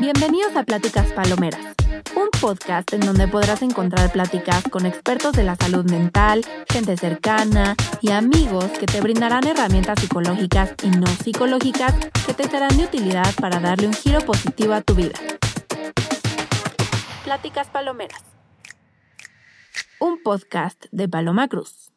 [0.00, 1.60] Bienvenidos a Pláticas Palomeras,
[2.16, 7.76] un podcast en donde podrás encontrar pláticas con expertos de la salud mental, gente cercana
[8.00, 11.94] y amigos que te brindarán herramientas psicológicas y no psicológicas
[12.24, 15.18] que te serán de utilidad para darle un giro positivo a tu vida.
[17.24, 18.22] Pláticas Palomeras,
[19.98, 21.89] un podcast de Paloma Cruz.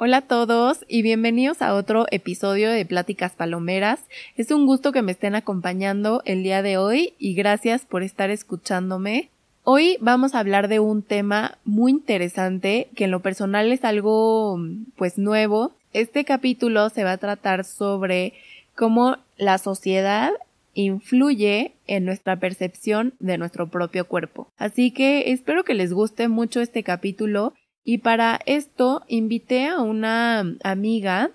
[0.00, 3.98] Hola a todos y bienvenidos a otro episodio de Pláticas Palomeras.
[4.36, 8.30] Es un gusto que me estén acompañando el día de hoy y gracias por estar
[8.30, 9.28] escuchándome.
[9.64, 14.60] Hoy vamos a hablar de un tema muy interesante que en lo personal es algo
[14.94, 15.72] pues nuevo.
[15.92, 18.34] Este capítulo se va a tratar sobre
[18.76, 20.30] cómo la sociedad
[20.74, 24.46] influye en nuestra percepción de nuestro propio cuerpo.
[24.58, 27.52] Así que espero que les guste mucho este capítulo
[27.88, 31.30] y para esto invité a una amiga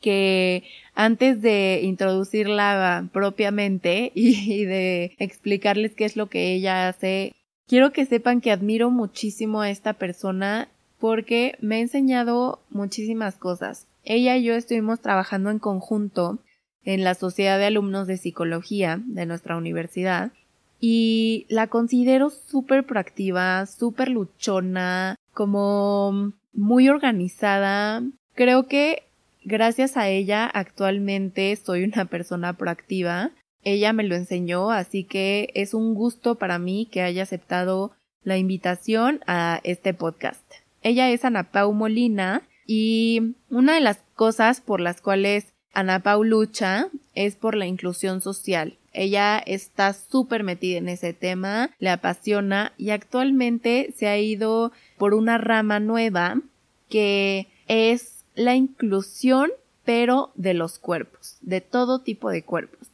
[0.00, 7.34] que antes de introducirla propiamente y, de explicarles qué es lo que ella hace,
[7.68, 13.86] quiero que sepan que admiro muchísimo a esta persona porque me ha enseñado muchísimas cosas.
[14.02, 16.38] Ella y yo estuvimos trabajando en conjunto
[16.84, 20.32] en la Sociedad de Alumnos de Psicología de nuestra universidad
[20.80, 28.02] y la considero súper proactiva, súper luchona, como muy organizada.
[28.34, 29.02] Creo que
[29.44, 33.30] gracias a ella actualmente soy una persona proactiva.
[33.62, 37.92] Ella me lo enseñó, así que es un gusto para mí que haya aceptado
[38.24, 40.42] la invitación a este podcast.
[40.82, 46.24] Ella es Ana Pau Molina y una de las cosas por las cuales Ana Pau
[46.24, 48.78] lucha es por la inclusión social.
[48.94, 55.14] Ella está súper metida en ese tema, le apasiona y actualmente se ha ido por
[55.14, 56.40] una rama nueva
[56.88, 59.50] que es la inclusión
[59.84, 62.88] pero de los cuerpos, de todo tipo de cuerpos.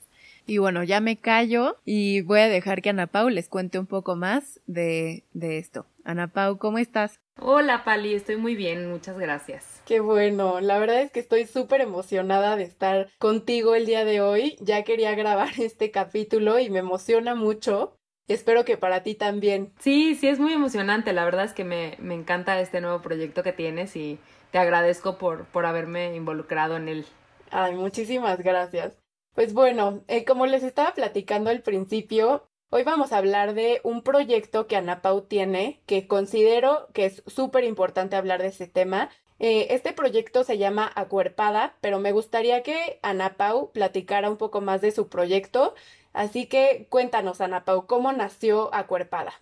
[0.47, 3.87] Y bueno, ya me callo y voy a dejar que Ana Pau les cuente un
[3.87, 5.87] poco más de, de esto.
[6.05, 7.19] Ana Pau, ¿cómo estás?
[7.41, 9.81] Hola Pali, estoy muy bien, muchas gracias.
[9.87, 14.21] Qué bueno, la verdad es que estoy súper emocionada de estar contigo el día de
[14.21, 14.57] hoy.
[14.61, 17.97] Ya quería grabar este capítulo y me emociona mucho.
[18.29, 19.73] Espero que para ti también.
[19.79, 21.13] Sí, sí, es muy emocionante.
[21.13, 24.19] La verdad es que me, me encanta este nuevo proyecto que tienes y
[24.51, 27.07] te agradezco por, por haberme involucrado en él.
[27.51, 28.97] Ay, muchísimas gracias.
[29.35, 34.01] Pues bueno, eh, como les estaba platicando al principio, Hoy vamos a hablar de un
[34.01, 39.11] proyecto que Ana Pau tiene, que considero que es súper importante hablar de ese tema.
[39.39, 44.63] Eh, este proyecto se llama Acuerpada, pero me gustaría que Ana Pau platicara un poco
[44.63, 45.75] más de su proyecto.
[46.13, 49.33] Así que cuéntanos, Ana Pau, ¿cómo nació Acuerpada?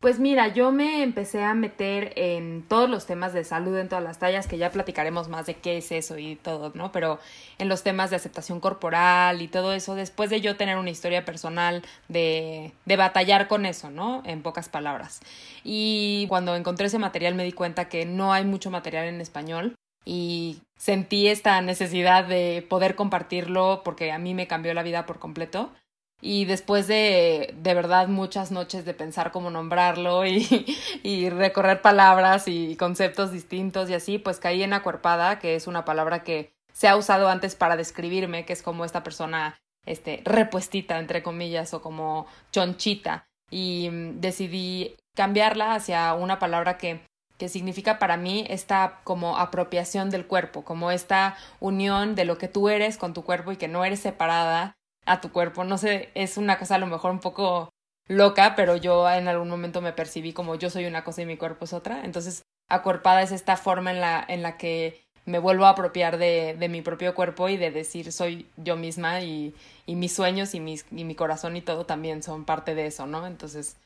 [0.00, 4.04] Pues mira, yo me empecé a meter en todos los temas de salud en todas
[4.04, 6.92] las tallas, que ya platicaremos más de qué es eso y todo, ¿no?
[6.92, 7.18] Pero
[7.58, 11.24] en los temas de aceptación corporal y todo eso, después de yo tener una historia
[11.24, 14.22] personal de, de batallar con eso, ¿no?
[14.24, 15.18] En pocas palabras.
[15.64, 19.74] Y cuando encontré ese material me di cuenta que no hay mucho material en español
[20.04, 25.18] y sentí esta necesidad de poder compartirlo porque a mí me cambió la vida por
[25.18, 25.72] completo.
[26.20, 32.76] Y después de, de verdad, muchas noches de pensar cómo nombrarlo y, recorrer palabras y
[32.76, 36.96] conceptos distintos y así, pues caí en acuerpada, que es una palabra que se ha
[36.96, 42.26] usado antes para describirme, que es como esta persona, este, repuestita, entre comillas, o como
[42.52, 43.26] chonchita.
[43.50, 47.00] Y mm, decidí cambiarla hacia una palabra que
[47.38, 52.48] que significa para mí esta como apropiación del cuerpo, como esta unión de lo que
[52.48, 54.76] tú eres con tu cuerpo y que no eres separada
[55.08, 55.64] a tu cuerpo.
[55.64, 57.70] No sé, es una cosa a lo mejor un poco
[58.06, 61.36] loca, pero yo en algún momento me percibí como yo soy una cosa y mi
[61.36, 62.04] cuerpo es otra.
[62.04, 66.56] Entonces, acuerpada es esta forma en la, en la que me vuelvo a apropiar de,
[66.58, 69.54] de mi propio cuerpo y de decir soy yo misma y,
[69.84, 73.06] y mis sueños y, mis, y mi corazón y todo también son parte de eso,
[73.06, 73.26] ¿no?
[73.26, 73.76] Entonces,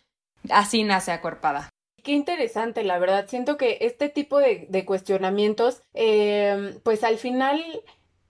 [0.51, 1.69] así nace acuerpada.
[2.03, 3.27] Qué interesante, la verdad.
[3.29, 7.63] Siento que este tipo de, cuestionamientos, eh, pues al final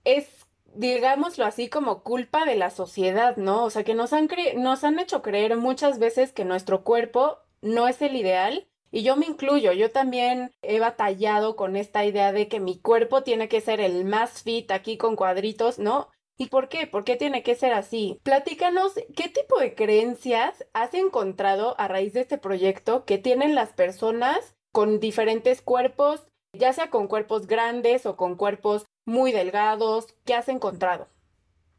[0.04, 0.26] es
[0.75, 3.65] digámoslo así, como culpa de la sociedad, ¿no?
[3.65, 7.88] O sea, que nos han, nos han hecho creer muchas veces que nuestro cuerpo no
[7.88, 8.69] es el ideal.
[8.91, 13.23] Y yo me incluyo, yo también he batallado con esta idea de que mi cuerpo
[13.23, 16.11] tiene que ser el más fit aquí con cuadritos, ¿no?
[16.37, 16.87] ¿Y por qué?
[16.87, 18.19] ¿Por qué tiene que ser así?
[18.23, 23.73] Platícanos qué tipo de creencias has encontrado a raíz de este proyecto que tienen las
[23.73, 30.06] personas con diferentes cuerpos, ya sea con cuerpos grandes o con cuerpos muy delgados?
[30.25, 31.08] ¿Qué has encontrado?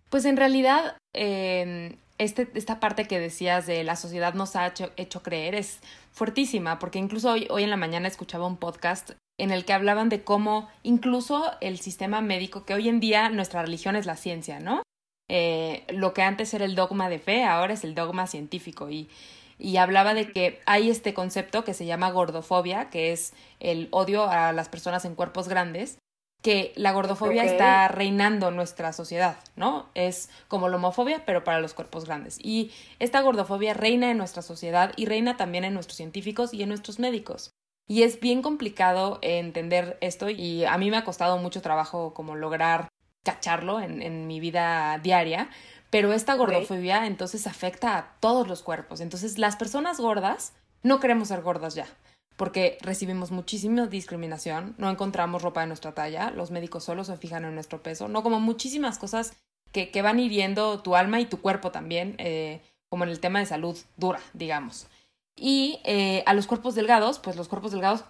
[0.10, 5.24] Pues en realidad, eh, este, esta parte que decías de la sociedad nos ha hecho,
[5.24, 5.80] creer es
[6.12, 10.10] fuertísima, porque incluso hoy, hoy en la mañana escuchaba un podcast en el que hablaban
[10.10, 14.60] de cómo incluso el sistema médico, que hoy en día nuestra religión es la ciencia,
[14.60, 14.84] ¿no?
[15.30, 19.10] eh, lo que antes era el dogma de fe, ahora es el dogma científico y,
[19.58, 24.30] y hablaba de que hay este concepto que se llama gordofobia, que es el odio
[24.30, 25.98] a las personas en cuerpos grandes,
[26.44, 29.90] que la gordofobia está reinando en nuestra sociedad, ¿no?
[29.96, 32.38] Es como la homofobia, pero para los cuerpos grandes.
[32.42, 36.68] Y esta gordofobia reina en nuestra sociedad y reina también en nuestros científicos y en
[36.70, 37.52] nuestros médicos.
[37.88, 42.36] Y es bien complicado entender esto y a mí me ha costado mucho trabajo como
[42.36, 42.90] lograr
[43.24, 45.50] cacharlo en, en mi vida diaria,
[45.90, 49.00] pero esta gordofobia entonces afecta a todos los cuerpos.
[49.00, 50.52] Entonces las personas gordas
[50.82, 51.88] no queremos ser gordas ya
[52.36, 57.46] porque recibimos muchísima discriminación, no encontramos ropa de nuestra talla, los médicos solo se fijan
[57.46, 59.34] en nuestro peso, no como muchísimas cosas
[59.72, 63.40] que, que van hiriendo tu alma y tu cuerpo también, eh, como en el tema
[63.40, 64.88] de salud dura, digamos.
[65.36, 68.04] Y eh, a los cuerpos delgados, pues los cuerpos delgados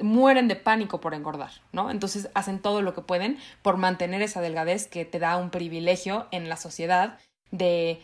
[0.00, 1.90] mueren de pánico por engordar, ¿no?
[1.90, 6.28] Entonces hacen todo lo que pueden por mantener esa delgadez que te da un privilegio
[6.30, 7.18] en la sociedad
[7.50, 8.00] de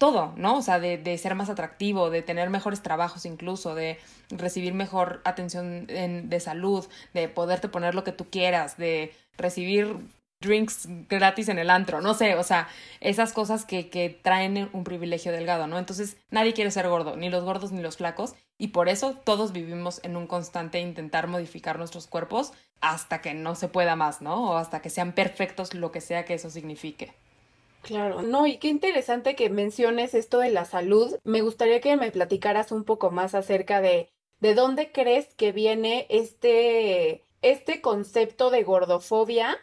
[0.00, 0.56] todo, ¿no?
[0.56, 3.98] O sea, de, de, ser más atractivo, de tener mejores trabajos incluso, de
[4.30, 9.98] recibir mejor atención de salud, de poderte poner lo que tú quieras, de recibir
[10.40, 12.66] drinks gratis en el antro, no sé, o sea,
[13.00, 15.78] esas cosas que, que traen un privilegio delgado, ¿no?
[15.78, 19.52] Entonces nadie quiere ser gordo, ni los gordos ni los flacos, y por eso todos
[19.52, 24.52] vivimos en un constante intentar modificar nuestros cuerpos hasta que no se pueda más, ¿no?
[24.52, 27.12] O hasta que sean perfectos, lo que sea que eso signifique.
[27.82, 31.18] Claro, no, y qué interesante que menciones esto de la salud.
[31.24, 34.10] Me gustaría que me platicaras un poco más acerca de
[34.40, 39.58] de dónde crees que viene este, este concepto de gordofobia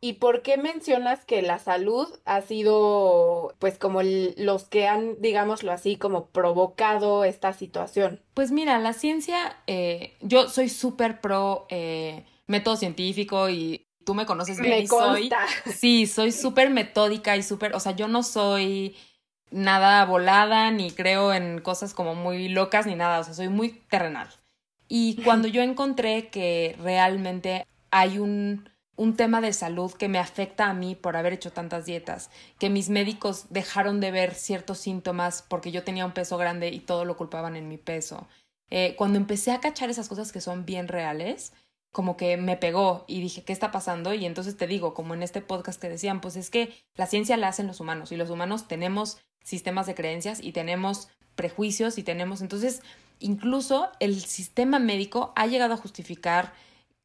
[0.00, 5.72] y por qué mencionas que la salud ha sido, pues, como los que han, digámoslo
[5.72, 8.20] así, como provocado esta situación.
[8.34, 14.24] Pues mira, la ciencia, eh, yo soy súper pro eh, método científico y tú me
[14.24, 15.30] conoces bien me y soy
[15.66, 18.96] sí soy súper metódica y súper o sea yo no soy
[19.50, 23.82] nada volada ni creo en cosas como muy locas ni nada o sea soy muy
[23.90, 24.28] terrenal
[24.88, 28.66] y cuando yo encontré que realmente hay un
[28.96, 32.68] un tema de salud que me afecta a mí por haber hecho tantas dietas, que
[32.68, 37.04] mis médicos dejaron de ver ciertos síntomas porque yo tenía un peso grande y todo
[37.04, 38.26] lo culpaban en mi peso.
[38.70, 41.52] Eh, cuando empecé a cachar esas cosas que son bien reales,
[41.92, 44.14] como que me pegó y dije, ¿qué está pasando?
[44.14, 47.36] Y entonces te digo, como en este podcast que decían, pues es que la ciencia
[47.36, 52.02] la hacen los humanos y los humanos tenemos sistemas de creencias y tenemos prejuicios y
[52.02, 52.82] tenemos, entonces,
[53.20, 56.52] incluso el sistema médico ha llegado a justificar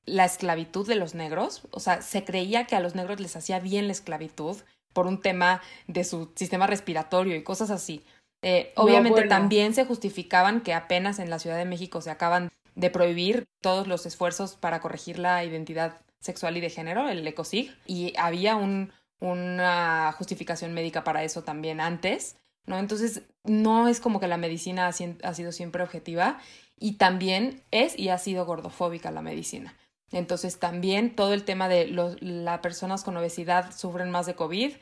[0.06, 3.60] la esclavitud de los negros, o sea, se creía que a los negros les hacía
[3.60, 4.58] bien la esclavitud
[4.92, 8.04] por un tema de su sistema respiratorio y cosas así.
[8.42, 12.90] Eh, obviamente también se justificaban que apenas en la Ciudad de México se acaban de
[12.90, 18.14] prohibir todos los esfuerzos para corregir la identidad sexual y de género, el ECOSIG, y
[18.18, 22.78] había un, una justificación médica para eso también antes, ¿no?
[22.78, 24.90] Entonces, no es como que la medicina ha,
[25.28, 26.40] ha sido siempre objetiva
[26.80, 29.78] y también es y ha sido gordofóbica la medicina.
[30.12, 34.74] Entonces, también todo el tema de las personas con obesidad sufren más de COVID,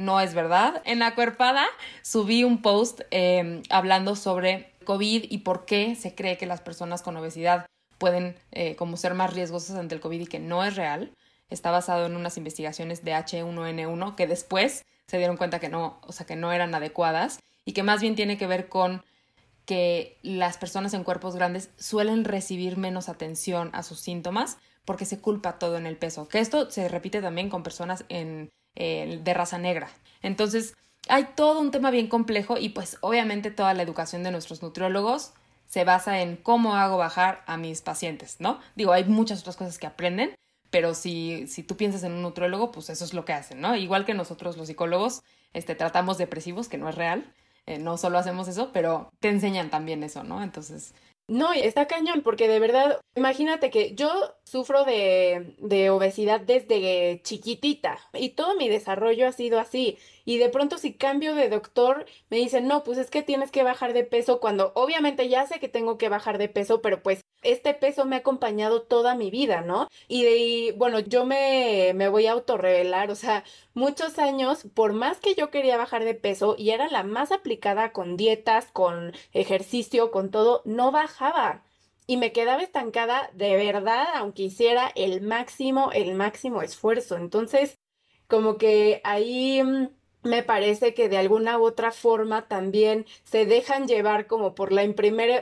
[0.00, 0.82] no es verdad.
[0.86, 1.66] En la cuerpada
[2.02, 7.02] subí un post eh, hablando sobre COVID y por qué se cree que las personas
[7.02, 7.66] con obesidad
[7.98, 11.12] pueden eh, como ser más riesgosas ante el COVID y que no es real.
[11.50, 16.12] Está basado en unas investigaciones de H1N1 que después se dieron cuenta que no, o
[16.12, 19.04] sea, que no eran adecuadas y que más bien tiene que ver con
[19.66, 25.20] que las personas en cuerpos grandes suelen recibir menos atención a sus síntomas porque se
[25.20, 26.26] culpa todo en el peso.
[26.26, 29.90] Que esto se repite también con personas en, eh, de raza negra.
[30.22, 30.74] Entonces,
[31.08, 35.32] hay todo un tema bien complejo y pues obviamente toda la educación de nuestros nutriólogos
[35.66, 38.58] se basa en cómo hago bajar a mis pacientes, ¿no?
[38.74, 40.34] Digo, hay muchas otras cosas que aprenden,
[40.70, 43.76] pero si, si tú piensas en un nutriólogo, pues eso es lo que hacen, ¿no?
[43.76, 45.22] Igual que nosotros los psicólogos,
[45.52, 47.32] este, tratamos depresivos, que no es real,
[47.66, 50.42] eh, no solo hacemos eso, pero te enseñan también eso, ¿no?
[50.42, 50.94] Entonces,
[51.30, 54.10] no, está cañón, porque de verdad, imagínate que yo
[54.42, 59.96] sufro de, de, obesidad desde chiquitita y todo mi desarrollo ha sido así.
[60.24, 63.62] Y de pronto si cambio de doctor, me dicen, no, pues es que tienes que
[63.62, 67.22] bajar de peso cuando obviamente ya sé que tengo que bajar de peso, pero pues
[67.42, 69.88] este peso me ha acompañado toda mi vida, ¿no?
[70.08, 75.34] Y, bueno, yo me, me voy a autorrevelar, o sea, muchos años, por más que
[75.34, 80.30] yo quería bajar de peso y era la más aplicada con dietas, con ejercicio, con
[80.30, 81.62] todo, no bajaba.
[82.06, 87.16] Y me quedaba estancada de verdad, aunque hiciera el máximo, el máximo esfuerzo.
[87.16, 87.78] Entonces,
[88.26, 89.88] como que ahí mm,
[90.22, 94.82] me parece que de alguna u otra forma también se dejan llevar como por la,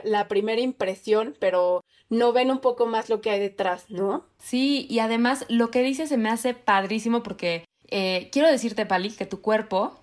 [0.03, 4.25] la primera impresión, pero no ven un poco más lo que hay detrás, ¿no?
[4.39, 9.11] Sí, y además lo que dices se me hace padrísimo porque eh, quiero decirte, Pali,
[9.11, 9.99] que tu cuerpo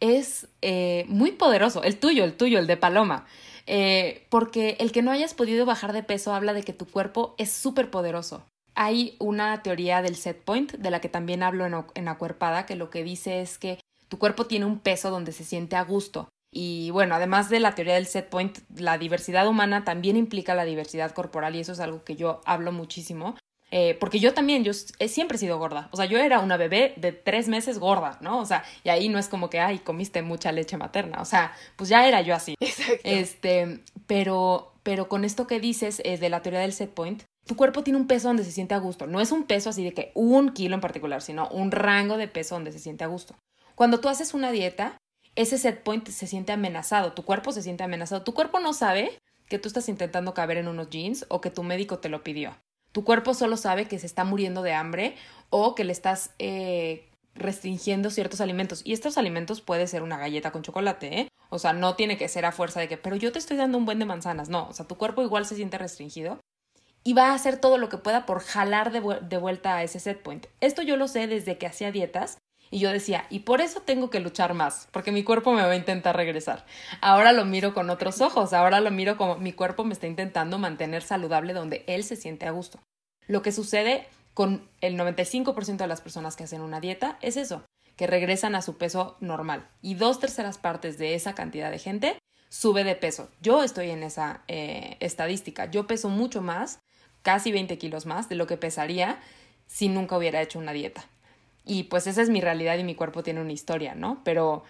[0.00, 3.26] es eh, muy poderoso, el tuyo, el tuyo, el de Paloma.
[3.66, 7.34] Eh, porque el que no hayas podido bajar de peso habla de que tu cuerpo
[7.38, 8.44] es súper poderoso.
[8.74, 12.76] Hay una teoría del set point, de la que también hablo en, en Acuerpada, que
[12.76, 13.78] lo que dice es que
[14.10, 16.28] tu cuerpo tiene un peso donde se siente a gusto.
[16.52, 20.64] Y bueno, además de la teoría del set point, la diversidad humana también implica la
[20.64, 23.36] diversidad corporal y eso es algo que yo hablo muchísimo.
[23.70, 25.88] Eh, porque yo también, yo he, siempre he sido gorda.
[25.92, 28.40] O sea, yo era una bebé de tres meses gorda, ¿no?
[28.40, 31.22] O sea, y ahí no es como que, ay, comiste mucha leche materna.
[31.22, 32.56] O sea, pues ya era yo así.
[32.58, 33.00] Exacto.
[33.04, 37.54] Este, pero, pero con esto que dices es de la teoría del set point, tu
[37.54, 39.06] cuerpo tiene un peso donde se siente a gusto.
[39.06, 42.26] No es un peso así de que un kilo en particular, sino un rango de
[42.26, 43.36] peso donde se siente a gusto.
[43.80, 44.98] Cuando tú haces una dieta,
[45.36, 48.22] ese set point se siente amenazado, tu cuerpo se siente amenazado.
[48.22, 49.18] Tu cuerpo no sabe
[49.48, 52.54] que tú estás intentando caber en unos jeans o que tu médico te lo pidió.
[52.92, 55.16] Tu cuerpo solo sabe que se está muriendo de hambre
[55.48, 58.82] o que le estás eh, restringiendo ciertos alimentos.
[58.84, 61.28] Y estos alimentos puede ser una galleta con chocolate, ¿eh?
[61.48, 63.78] O sea, no tiene que ser a fuerza de que, pero yo te estoy dando
[63.78, 64.50] un buen de manzanas.
[64.50, 66.38] No, o sea, tu cuerpo igual se siente restringido
[67.02, 70.00] y va a hacer todo lo que pueda por jalar de, de vuelta a ese
[70.00, 70.48] set point.
[70.60, 72.36] Esto yo lo sé desde que hacía dietas
[72.70, 75.70] y yo decía, y por eso tengo que luchar más, porque mi cuerpo me va
[75.70, 76.64] a intentar regresar.
[77.00, 80.58] Ahora lo miro con otros ojos, ahora lo miro como mi cuerpo me está intentando
[80.58, 82.78] mantener saludable donde él se siente a gusto.
[83.26, 87.64] Lo que sucede con el 95% de las personas que hacen una dieta es eso,
[87.96, 89.68] que regresan a su peso normal.
[89.82, 93.28] Y dos terceras partes de esa cantidad de gente sube de peso.
[93.42, 95.70] Yo estoy en esa eh, estadística.
[95.70, 96.80] Yo peso mucho más,
[97.22, 99.18] casi 20 kilos más de lo que pesaría
[99.66, 101.04] si nunca hubiera hecho una dieta.
[101.64, 104.22] Y pues esa es mi realidad y mi cuerpo tiene una historia, ¿no?
[104.24, 104.64] Pero,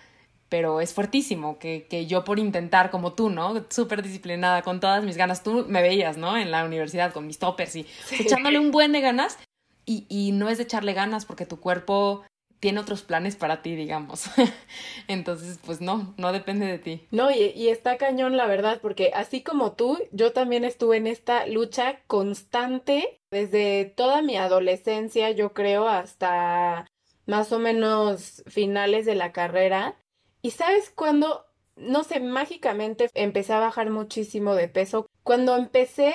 [0.49, 3.64] pero es fuertísimo que, que yo por intentar como tú, ¿no?
[3.70, 6.37] Súper disciplinada, con todas mis ganas, tú me veías, ¿no?
[6.37, 7.87] En la universidad con mis toppers y
[8.18, 9.38] echándole un buen de ganas.
[9.87, 12.23] Y, y no es de echarle ganas porque tu cuerpo
[12.61, 14.26] tiene otros planes para ti, digamos.
[15.09, 17.07] Entonces, pues no, no depende de ti.
[17.11, 21.47] No, y, está cañón, la verdad, porque así como tú, yo también estuve en esta
[21.47, 26.87] lucha constante desde toda mi adolescencia, yo creo, hasta
[27.26, 29.97] más o menos finales de la carrera.
[30.43, 36.12] Y sabes cuándo, no sé, mágicamente empecé a bajar muchísimo de peso, cuando empecé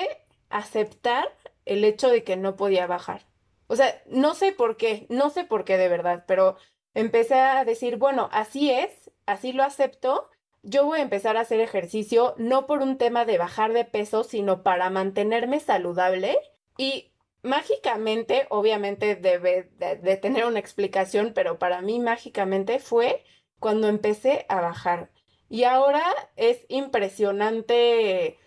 [0.48, 1.26] a aceptar
[1.64, 3.26] el hecho de que no podía bajar.
[3.66, 6.56] O sea, no sé por qué, no sé por qué de verdad, pero
[6.94, 10.30] empecé a decir, bueno, así es, así lo acepto.
[10.62, 14.24] Yo voy a empezar a hacer ejercicio no por un tema de bajar de peso,
[14.24, 16.38] sino para mantenerme saludable.
[16.78, 23.24] Y mágicamente, obviamente debe de, tener una explicación, pero para mí mágicamente fue
[23.58, 25.10] cuando empecé a bajar.
[25.48, 26.04] Y ahora
[26.36, 28.38] es impresionante,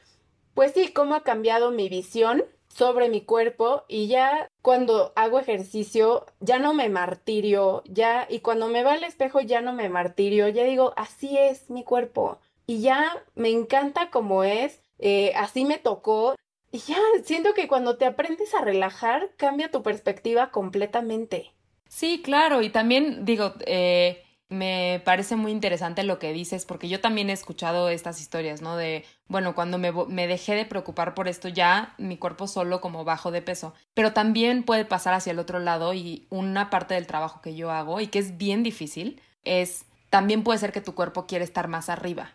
[0.54, 6.26] pues sí, cómo ha cambiado mi visión sobre mi cuerpo y ya cuando hago ejercicio
[6.40, 10.48] ya no me martirio, ya y cuando me va al espejo ya no me martirio,
[10.48, 15.78] ya digo, así es mi cuerpo y ya me encanta como es, eh, así me
[15.78, 16.36] tocó
[16.72, 21.52] y ya siento que cuando te aprendes a relajar cambia tu perspectiva completamente.
[21.88, 27.00] Sí, claro, y también digo, eh, me parece muy interesante lo que dices, porque yo
[27.00, 28.76] también he escuchado estas historias, ¿no?
[28.76, 33.30] De, bueno, cuando me, dejé de preocupar por esto, ya mi cuerpo solo como bajo
[33.30, 33.76] de peso.
[33.94, 37.70] Pero también puede pasar hacia el otro lado y una parte del trabajo que yo
[37.70, 41.68] hago y que es bien difícil es, también puede ser que tu cuerpo quiere estar
[41.68, 42.32] más arriba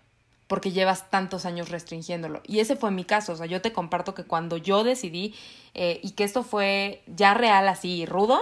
[0.47, 2.43] porque llevas tantos años restringiéndolo.
[2.47, 5.35] Y ese fue mi caso, o sea, yo te comparto que cuando yo decidí
[5.73, 8.41] eh, y que esto fue ya real así rudo,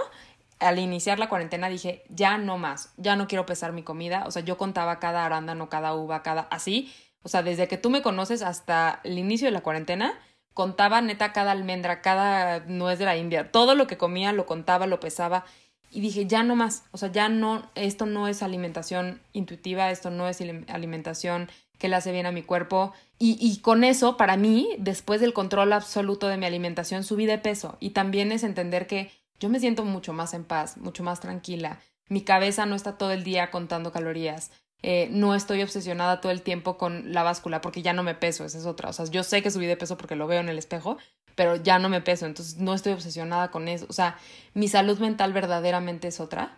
[0.63, 4.23] al iniciar la cuarentena dije, ya no más, ya no quiero pesar mi comida.
[4.25, 6.93] O sea, yo contaba cada arándano, cada uva, cada así.
[7.23, 10.19] O sea, desde que tú me conoces hasta el inicio de la cuarentena,
[10.53, 14.87] contaba neta cada almendra, cada nuez de la India, todo lo que comía lo contaba,
[14.87, 15.45] lo pesaba.
[15.89, 20.09] Y dije, ya no más, o sea, ya no, esto no es alimentación intuitiva, esto
[20.09, 22.93] no es alimentación que le hace bien a mi cuerpo.
[23.19, 27.37] Y, y con eso, para mí, después del control absoluto de mi alimentación, subí de
[27.37, 27.77] peso.
[27.79, 29.11] Y también es entender que
[29.43, 31.81] yo me siento mucho más en paz, mucho más tranquila.
[32.07, 34.51] Mi cabeza no está todo el día contando calorías.
[34.81, 38.45] Eh, no estoy obsesionada todo el tiempo con la báscula porque ya no me peso,
[38.45, 38.87] esa es otra.
[38.87, 40.97] O sea, yo sé que subí de peso porque lo veo en el espejo,
[41.35, 43.85] pero ya no me peso, entonces no estoy obsesionada con eso.
[43.89, 44.17] O sea,
[44.53, 46.57] mi salud mental verdaderamente es otra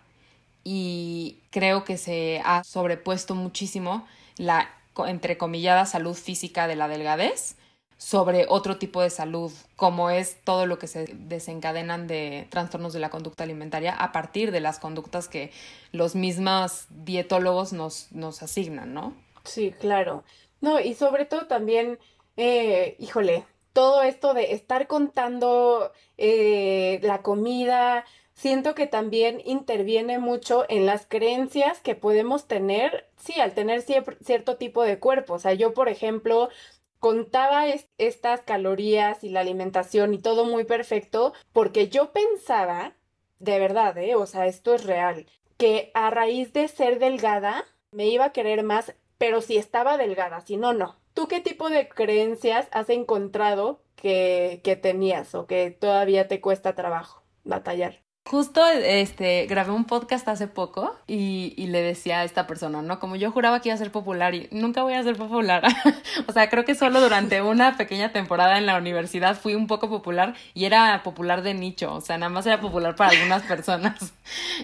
[0.63, 4.06] y creo que se ha sobrepuesto muchísimo
[4.38, 4.70] la
[5.08, 7.56] entrecomillada salud física de la delgadez
[7.98, 13.00] sobre otro tipo de salud, como es todo lo que se desencadenan de trastornos de
[13.00, 15.52] la conducta alimentaria a partir de las conductas que
[15.92, 19.14] los mismos dietólogos nos, nos asignan, ¿no?
[19.44, 20.24] Sí, claro.
[20.62, 22.00] No, y sobre todo también,
[22.38, 30.66] eh, híjole, todo esto de estar contando eh, la comida, siento que también interviene mucho
[30.70, 35.34] en las creencias que podemos tener, sí, al tener cierto tipo de cuerpo.
[35.36, 36.50] O sea, yo, por ejemplo,
[37.06, 37.66] contaba
[38.00, 42.96] estas calorías y la alimentación y todo muy perfecto porque yo pensaba,
[43.38, 44.16] de verdad, ¿eh?
[44.16, 48.64] O sea, esto es real, que a raíz de ser delgada me iba a querer
[48.64, 50.96] más, pero si estaba delgada, si no, no.
[51.14, 56.74] ¿Tú qué tipo de creencias has encontrado que, que tenías o que todavía te cuesta
[56.74, 58.05] trabajo batallar?
[58.27, 63.00] Justo este grabé un podcast hace poco y, y, le decía a esta persona, ¿no?
[63.00, 65.63] Como yo juraba que iba a ser popular y nunca voy a ser popular.
[66.27, 69.89] o sea, creo que solo durante una pequeña temporada en la universidad fui un poco
[69.89, 74.15] popular y era popular de nicho, o sea, nada más era popular para algunas personas.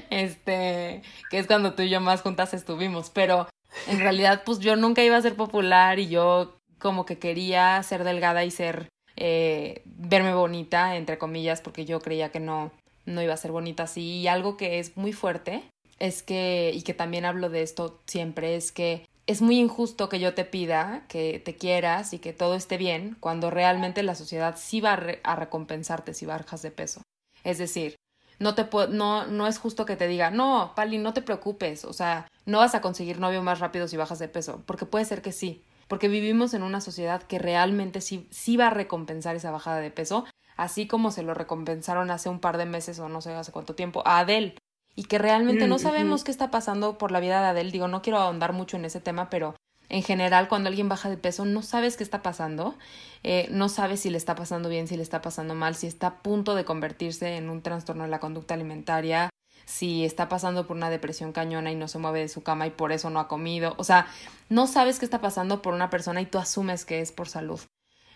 [0.09, 3.47] este, que es cuando tú y yo más juntas estuvimos, pero
[3.87, 8.03] en realidad pues yo nunca iba a ser popular y yo como que quería ser
[8.05, 12.71] delgada y ser eh, verme bonita, entre comillas, porque yo creía que no
[13.05, 14.19] no iba a ser bonita así.
[14.19, 15.63] Y algo que es muy fuerte
[15.99, 20.19] es que, y que también hablo de esto siempre, es que es muy injusto que
[20.19, 24.55] yo te pida que te quieras y que todo esté bien cuando realmente la sociedad
[24.57, 24.93] sí va
[25.23, 27.01] a, recompensarte si bajas de peso.
[27.43, 27.95] Es decir,
[28.39, 31.93] no te no, no es justo que te diga, no, Pali, no te preocupes, o
[31.93, 35.21] sea, no vas a conseguir novio más rápido si bajas de peso, porque puede ser
[35.21, 39.51] que sí, porque vivimos en una sociedad que realmente sí, sí va a recompensar esa
[39.51, 40.25] bajada de peso
[40.61, 43.73] así como se lo recompensaron hace un par de meses o no sé hace cuánto
[43.73, 44.55] tiempo a Adele
[44.95, 47.71] y que realmente no mm, sabemos qué está pasando por la vida de Adele.
[47.71, 49.55] Digo, no quiero ahondar mucho en ese tema, pero
[49.89, 52.75] en general cuando alguien baja de peso no sabes qué está pasando,
[53.23, 56.07] eh, no sabes si le está pasando bien, si le está pasando mal, si está
[56.07, 59.31] a punto de convertirse en un trastorno de la conducta alimentaria,
[59.65, 62.69] si está pasando por una depresión cañona y no se mueve de su cama y
[62.71, 63.73] por eso no ha comido.
[63.77, 64.05] O sea,
[64.49, 67.61] no sabes qué está pasando por una persona y tú asumes que es por salud.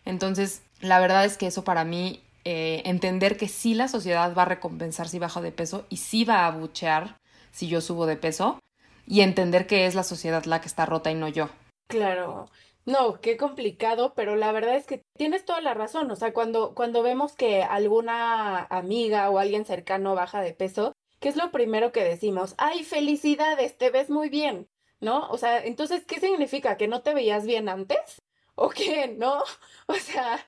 [0.06, 4.44] Entonces, la verdad es que eso para mí eh, entender que sí la sociedad va
[4.44, 7.18] a recompensar si bajo de peso y sí va a abuchear
[7.52, 8.60] si yo subo de peso
[9.08, 11.50] y entender que es la sociedad la que está rota y no yo.
[11.88, 12.48] Claro.
[12.86, 16.12] No, qué complicado, pero la verdad es que tienes toda la razón.
[16.12, 21.30] O sea, cuando, cuando vemos que alguna amiga o alguien cercano baja de peso, ¿qué
[21.30, 22.54] es lo primero que decimos?
[22.60, 23.78] ¡Ay, felicidades!
[23.78, 25.28] Te ves muy bien, ¿no?
[25.30, 26.78] O sea, entonces, ¿qué significa?
[26.78, 28.22] ¿Que no te veías bien antes?
[28.56, 29.08] ¿O qué?
[29.18, 29.42] ¿No?
[29.88, 30.40] O sea,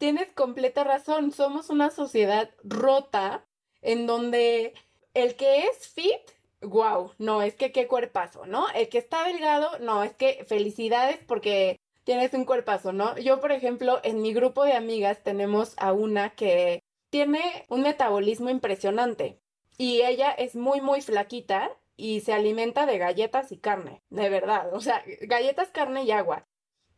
[0.00, 3.46] tienes completa razón, somos una sociedad rota
[3.82, 4.72] en donde
[5.12, 6.22] el que es fit,
[6.62, 8.64] wow, no, es que qué cuerpazo, ¿no?
[8.74, 13.16] El que está delgado, no, es que felicidades porque tienes un cuerpazo, ¿no?
[13.18, 18.48] Yo, por ejemplo, en mi grupo de amigas tenemos a una que tiene un metabolismo
[18.48, 19.38] impresionante
[19.76, 24.72] y ella es muy, muy flaquita y se alimenta de galletas y carne, de verdad,
[24.72, 26.46] o sea, galletas, carne y agua.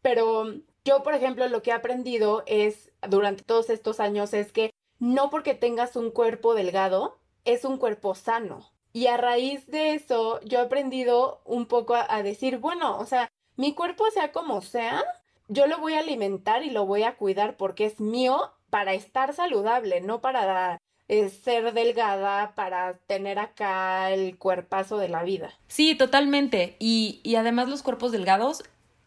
[0.03, 0.47] Pero
[0.85, 5.31] yo, por ejemplo, lo que he aprendido es durante todos estos años es que no
[5.31, 8.71] porque tengas un cuerpo delgado, es un cuerpo sano.
[8.93, 13.31] Y a raíz de eso, yo he aprendido un poco a, decir, bueno, o sea,
[13.57, 15.03] mi cuerpo sea como sea,
[15.49, 19.35] yo lo voy a alimentar y lo voy a cuidar porque es mío para estar
[19.35, 25.53] saludable, no para eh, ser delgada, para tener acá el cuerpazo de la vida.
[25.69, 26.77] Sí, totalmente.
[26.79, 28.63] Y, y además los cuerpos delgados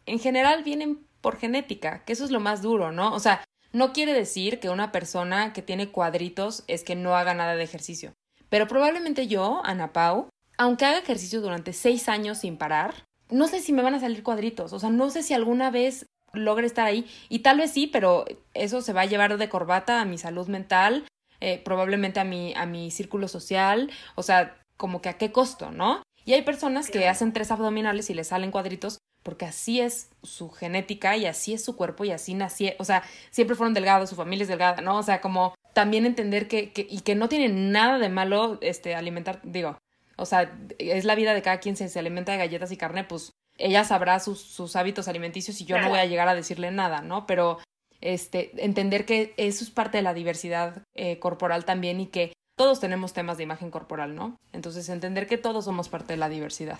[0.08, 3.12] en general vienen por genética, que eso es lo más duro, ¿no?
[3.12, 7.34] O sea, no quiere decir que una persona que tiene cuadritos es que no haga
[7.34, 8.14] nada de ejercicio.
[8.48, 13.60] Pero probablemente yo, Ana Pau, aunque haga ejercicio durante seis años sin parar, no sé
[13.60, 14.72] si me van a salir cuadritos.
[14.72, 17.10] O sea, no sé si alguna vez logre estar ahí.
[17.28, 20.48] Y tal vez sí, pero eso se va a llevar de corbata a mi salud
[20.48, 21.08] mental,
[21.40, 23.90] eh, probablemente a mi, a mi círculo social.
[24.14, 26.04] O sea, como que a qué costo, ¿no?
[26.24, 30.52] Y hay personas que hacen tres abdominales y les salen cuadritos porque así es su
[30.52, 34.16] genética y así es su cuerpo y así nació, o sea, siempre fueron delgados, su
[34.16, 35.00] familia es delgada, ¿no?
[35.00, 38.94] O sea, como también entender que, que y que no tiene nada de malo este
[38.94, 39.80] alimentar, digo,
[40.16, 43.04] o sea, es la vida de cada quien si se alimenta de galletas y carne,
[43.04, 46.70] pues ella sabrá sus, sus hábitos alimenticios y yo no voy a llegar a decirle
[46.70, 47.26] nada, ¿no?
[47.26, 47.58] Pero
[48.02, 52.80] este, entender que eso es parte de la diversidad eh, corporal también y que todos
[52.80, 54.38] tenemos temas de imagen corporal, ¿no?
[54.54, 56.78] Entonces entender que todos somos parte de la diversidad.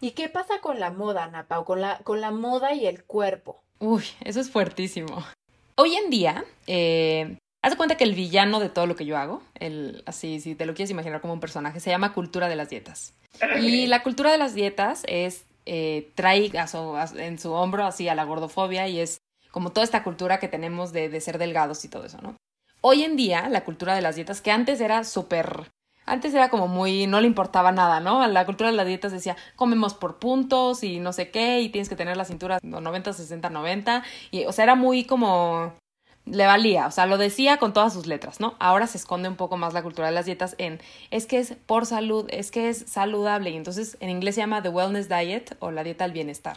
[0.00, 1.64] ¿Y qué pasa con la moda, Napa?
[1.64, 3.60] Con la, con la moda y el cuerpo.
[3.80, 5.24] Uy, eso es fuertísimo.
[5.76, 9.16] Hoy en día, eh, haz de cuenta que el villano de todo lo que yo
[9.16, 12.56] hago, el, así, si te lo quieres imaginar como un personaje, se llama cultura de
[12.56, 13.14] las dietas.
[13.60, 16.50] Y la cultura de las dietas es, eh, trae
[17.16, 19.18] en su hombro así a la gordofobia y es
[19.50, 22.36] como toda esta cultura que tenemos de, de ser delgados y todo eso, ¿no?
[22.80, 25.70] Hoy en día, la cultura de las dietas, que antes era súper
[26.08, 28.26] antes era como muy, no le importaba nada, ¿no?
[28.26, 31.88] La cultura de las dietas decía, comemos por puntos y no sé qué, y tienes
[31.88, 35.72] que tener la cintura 90, 60, 90, y, o sea, era muy como,
[36.32, 38.54] le valía, o sea, lo decía con todas sus letras, ¿no?
[38.58, 41.54] Ahora se esconde un poco más la cultura de las dietas en es que es
[41.66, 45.56] por salud, es que es saludable y entonces en inglés se llama the wellness diet
[45.60, 46.56] o la dieta al bienestar.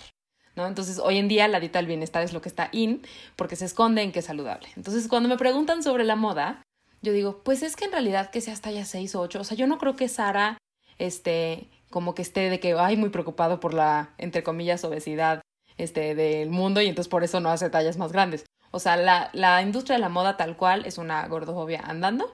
[0.54, 0.68] ¿No?
[0.68, 3.04] Entonces, hoy en día la dieta al bienestar es lo que está in
[3.38, 4.68] porque se esconde en que es saludable.
[4.76, 6.62] Entonces, cuando me preguntan sobre la moda,
[7.02, 9.58] yo digo, pues es que en realidad que seas talla 6 o 8, o sea,
[9.58, 10.58] yo no creo que Sara,
[10.98, 15.42] este, como que esté de que, ay, muy preocupado por la, entre comillas, obesidad,
[15.78, 18.46] este, del mundo y entonces por eso no hace tallas más grandes.
[18.72, 22.32] O sea, la, la industria de la moda tal cual es una gordofobia andando,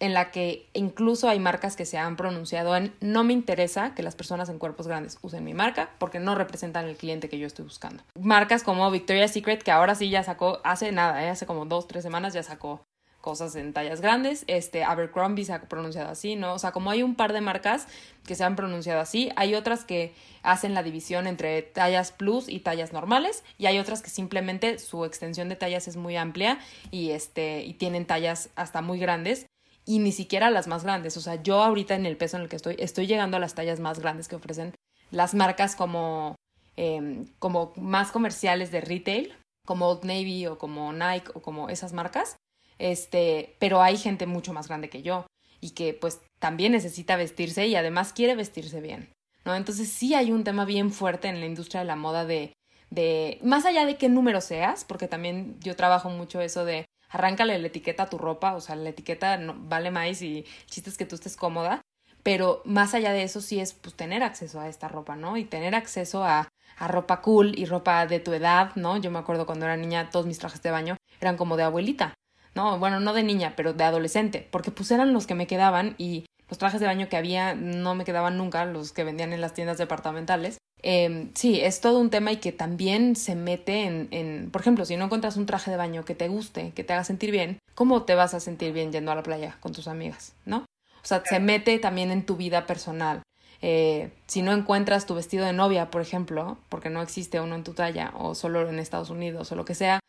[0.00, 4.02] en la que incluso hay marcas que se han pronunciado en no me interesa que
[4.02, 7.46] las personas en cuerpos grandes usen mi marca porque no representan el cliente que yo
[7.46, 8.02] estoy buscando.
[8.18, 11.28] Marcas como Victoria's Secret, que ahora sí ya sacó, hace nada, ¿eh?
[11.28, 12.80] hace como dos, tres semanas ya sacó
[13.20, 14.44] cosas en tallas grandes.
[14.46, 16.54] Este, Abercrombie se ha pronunciado así, ¿no?
[16.54, 17.86] O sea, como hay un par de marcas
[18.26, 22.60] que se han pronunciado así, hay otras que hacen la división entre tallas plus y
[22.60, 26.58] tallas normales, y hay otras que simplemente su extensión de tallas es muy amplia
[26.90, 29.46] y este, y tienen tallas hasta muy grandes.
[29.86, 31.16] Y ni siquiera las más grandes.
[31.16, 33.54] O sea, yo ahorita en el peso en el que estoy, estoy llegando a las
[33.54, 34.74] tallas más grandes que ofrecen
[35.10, 36.36] las marcas como,
[36.76, 39.34] em, como más comerciales de retail,
[39.66, 42.36] como Old Navy o como Nike o como esas marcas
[42.80, 45.26] este, pero hay gente mucho más grande que yo
[45.60, 49.10] y que pues también necesita vestirse y además quiere vestirse bien,
[49.44, 49.54] ¿no?
[49.54, 52.54] Entonces sí hay un tema bien fuerte en la industria de la moda de,
[52.88, 57.58] de, más allá de qué número seas, porque también yo trabajo mucho eso de arráncale
[57.58, 61.04] la etiqueta a tu ropa, o sea, la etiqueta no, vale más y chistes que
[61.04, 61.82] tú estés cómoda,
[62.22, 65.36] pero más allá de eso sí es pues tener acceso a esta ropa, ¿no?
[65.36, 68.96] Y tener acceso a, a ropa cool y ropa de tu edad, ¿no?
[68.96, 72.14] Yo me acuerdo cuando era niña todos mis trajes de baño eran como de abuelita,
[72.54, 75.94] no, bueno, no de niña, pero de adolescente, porque pues eran los que me quedaban
[75.98, 79.40] y los trajes de baño que había no me quedaban nunca, los que vendían en
[79.40, 80.58] las tiendas departamentales.
[80.82, 84.84] Eh, sí, es todo un tema y que también se mete en, en, por ejemplo,
[84.84, 87.58] si no encuentras un traje de baño que te guste, que te haga sentir bien,
[87.74, 90.34] ¿cómo te vas a sentir bien yendo a la playa con tus amigas?
[90.44, 90.64] ¿No?
[91.02, 93.22] O sea, se mete también en tu vida personal.
[93.62, 97.64] Eh, si no encuentras tu vestido de novia, por ejemplo, porque no existe uno en
[97.64, 100.00] tu talla o solo en Estados Unidos o lo que sea,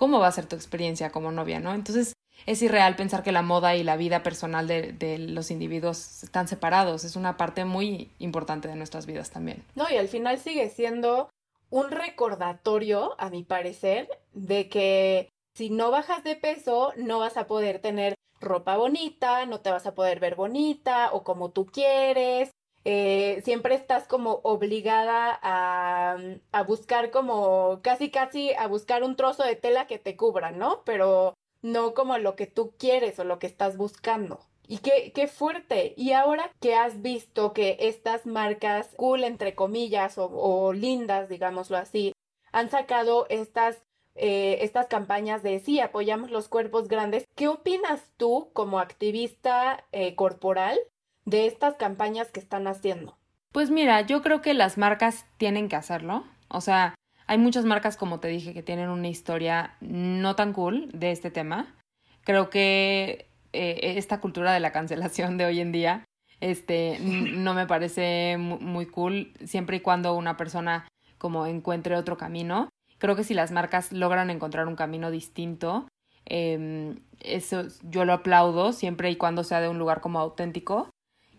[0.00, 1.74] cómo va a ser tu experiencia como novia, ¿no?
[1.74, 2.14] Entonces
[2.46, 6.48] es irreal pensar que la moda y la vida personal de, de, los individuos están
[6.48, 7.04] separados.
[7.04, 9.62] Es una parte muy importante de nuestras vidas también.
[9.74, 11.28] No, y al final sigue siendo
[11.68, 17.46] un recordatorio, a mi parecer, de que si no bajas de peso, no vas a
[17.46, 22.50] poder tener ropa bonita, no te vas a poder ver bonita o como tú quieres,
[22.84, 26.16] eh, siempre estás como obligada a,
[26.52, 30.82] a, buscar como casi casi a buscar un trozo de tela que te cubra, ¿no?
[30.84, 34.40] Pero no como lo que tú quieres o lo que estás buscando.
[34.66, 35.94] Y qué, qué fuerte.
[35.96, 41.76] Y ahora que has visto que estas marcas cool, entre comillas, o, o lindas, digámoslo
[41.76, 42.12] así,
[42.52, 43.82] han sacado estas,
[44.14, 50.14] eh, estas campañas de sí, apoyamos los cuerpos grandes, ¿qué opinas tú como activista eh,
[50.14, 50.78] corporal
[51.24, 53.16] de estas campañas que están haciendo?
[53.52, 56.24] Pues mira, yo creo que las marcas tienen que hacerlo.
[56.48, 56.94] O sea,
[57.26, 61.30] hay muchas marcas, como te dije, que tienen una historia no tan cool de este
[61.30, 61.74] tema.
[62.22, 66.04] Creo que eh, esta cultura de la cancelación de hoy en día
[66.40, 72.68] este, no me parece muy cool siempre y cuando una persona como encuentre otro camino.
[72.98, 75.88] Creo que si las marcas logran encontrar un camino distinto,
[76.26, 80.90] eh, eso yo lo aplaudo siempre y cuando sea de un lugar como auténtico.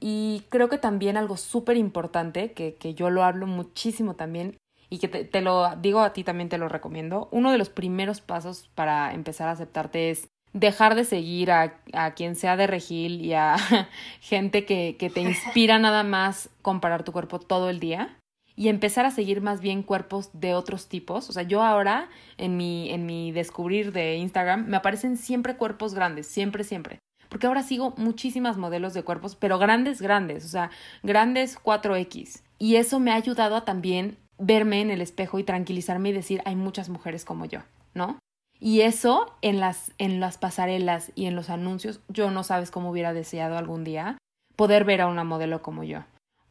[0.04, 4.58] Y creo que también algo súper importante, que, que, yo lo hablo muchísimo también
[4.90, 7.70] y que te, te, lo digo a ti también te lo recomiendo, uno de los
[7.70, 12.66] primeros pasos para empezar a aceptarte es dejar de seguir a, a quien sea de
[12.66, 13.58] regil y a
[14.22, 18.18] gente que, que te inspira nada más comparar tu cuerpo todo el día
[18.56, 21.30] y empezar a seguir más bien cuerpos de otros tipos.
[21.30, 25.94] O sea, yo ahora en mi, en mi descubrir de Instagram me aparecen siempre cuerpos
[25.94, 27.00] grandes, siempre, siempre
[27.32, 30.70] porque ahora sigo muchísimas modelos de cuerpos, pero grandes, grandes, o sea,
[31.02, 32.42] grandes 4X.
[32.60, 36.42] Y eso me ha ayudado a también verme en el espejo y tranquilizarme y decir,
[36.44, 37.62] hay muchas mujeres como yo,
[37.94, 38.20] ¿no?
[38.60, 42.92] Y eso en las, en las pasarelas y en los anuncios, yo no sabes cómo
[42.92, 44.18] hubiera deseado algún día
[44.58, 46.04] poder ver a una modelo como yo,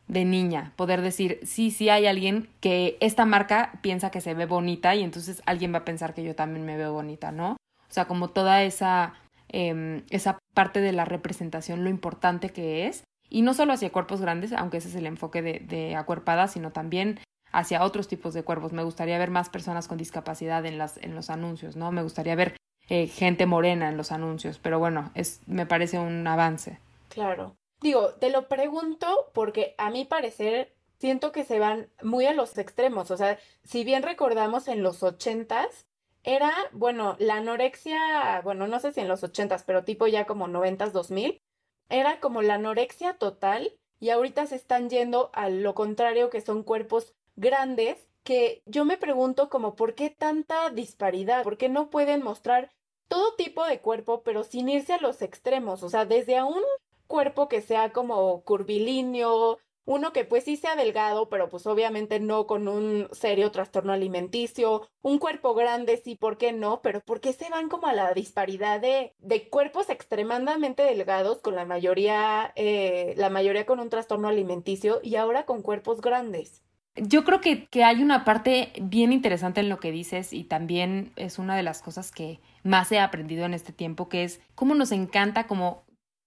[0.08, 4.46] de niña, poder decir, sí, sí hay alguien que esta marca piensa que se ve
[4.46, 7.50] bonita y entonces alguien va a pensar que yo también me veo bonita, ¿no?
[7.52, 9.14] O sea, como toda esa
[9.52, 14.20] eh, esa parte de la representación, lo importante que es, y no solo hacia cuerpos
[14.20, 17.20] grandes, aunque ese es el enfoque de, de acuerpada, sino también
[17.52, 18.72] hacia otros tipos de cuerpos.
[18.72, 21.92] Me gustaría ver más personas con discapacidad en, las, en los anuncios, ¿no?
[21.92, 22.56] Me gustaría ver
[22.88, 26.78] eh, gente morena en los anuncios, pero bueno, es, me parece un avance.
[27.08, 27.54] Claro.
[27.80, 32.58] Digo, te lo pregunto porque a mi parecer siento que se van muy a los
[32.58, 33.10] extremos.
[33.10, 35.86] O sea, si bien recordamos en los ochentas,
[36.22, 40.48] era, bueno, la anorexia, bueno, no sé si en los ochentas, pero tipo ya como
[40.48, 41.42] noventas, dos mil,
[41.88, 46.62] era como la anorexia total y ahorita se están yendo a lo contrario que son
[46.62, 52.22] cuerpos grandes que yo me pregunto como por qué tanta disparidad, por qué no pueden
[52.22, 52.70] mostrar
[53.08, 56.62] todo tipo de cuerpo pero sin irse a los extremos, o sea, desde a un
[57.06, 59.58] cuerpo que sea como curvilíneo,
[59.90, 64.88] uno que pues sí sea delgado, pero pues obviamente no con un serio trastorno alimenticio,
[65.02, 66.80] un cuerpo grande sí, ¿por qué no?
[66.80, 71.56] Pero ¿por qué se van como a la disparidad de, de cuerpos extremadamente delgados, con
[71.56, 76.62] la mayoría, eh, la mayoría con un trastorno alimenticio y ahora con cuerpos grandes?
[76.94, 81.12] Yo creo que, que hay una parte bien interesante en lo que dices y también
[81.16, 84.76] es una de las cosas que más he aprendido en este tiempo, que es cómo
[84.76, 85.82] nos encanta como,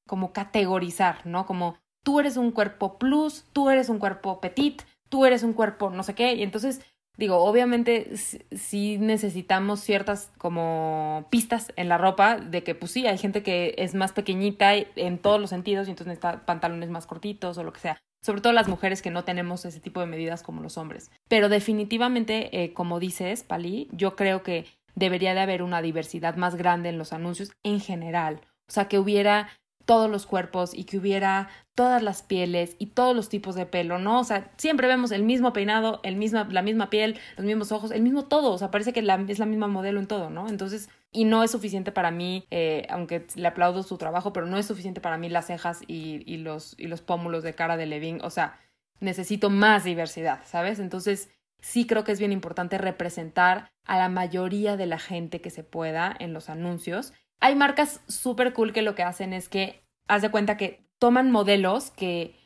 [0.06, 1.45] como categorizar, ¿no?
[1.45, 5.89] Como tú eres un cuerpo plus, tú eres un cuerpo petit, tú eres un cuerpo
[5.89, 6.34] no sé qué.
[6.36, 6.82] Y entonces,
[7.18, 13.18] digo, obviamente sí necesitamos ciertas como pistas en la ropa de que pues sí, hay
[13.18, 17.58] gente que es más pequeñita en todos los sentidos y entonces necesita pantalones más cortitos
[17.58, 17.98] o lo que sea.
[18.22, 21.12] Sobre todo las mujeres que no tenemos ese tipo de medidas como los hombres.
[21.28, 26.56] Pero definitivamente, eh, como dices, Pali, yo creo que debería de haber una diversidad más
[26.56, 28.42] grande en los anuncios en general.
[28.68, 29.50] O sea, que hubiera
[29.86, 34.00] todos los cuerpos y que hubiera todas las pieles y todos los tipos de pelo,
[34.00, 34.19] ¿no?
[34.19, 37.91] O sea, siempre vemos el mismo peinado, el misma, la misma piel, los mismos ojos,
[37.91, 40.48] el mismo todo, o sea, parece que la, es la misma modelo en todo, ¿no?
[40.48, 44.58] Entonces, y no es suficiente para mí, eh, aunque le aplaudo su trabajo, pero no
[44.58, 47.86] es suficiente para mí las cejas y, y, los, y los pómulos de cara de
[47.86, 48.60] Levin, o sea,
[49.00, 50.80] necesito más diversidad, ¿sabes?
[50.80, 55.50] Entonces, sí creo que es bien importante representar a la mayoría de la gente que
[55.50, 59.84] se pueda en los anuncios hay marcas súper cool que lo que hacen es que,
[60.08, 62.39] haz de cuenta que toman modelos que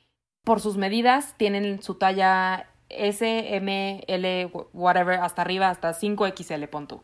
[0.43, 6.87] por sus medidas tienen su talla S, M, L, whatever, hasta arriba, hasta 5XL, pon
[6.87, 7.03] tú.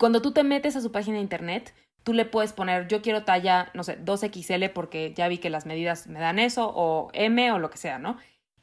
[0.00, 3.22] Cuando tú te metes a su página de internet, tú le puedes poner, yo quiero
[3.22, 7.52] talla, no sé, 2XL porque ya vi que las medidas me dan eso, o M
[7.52, 8.16] o lo que sea, ¿no?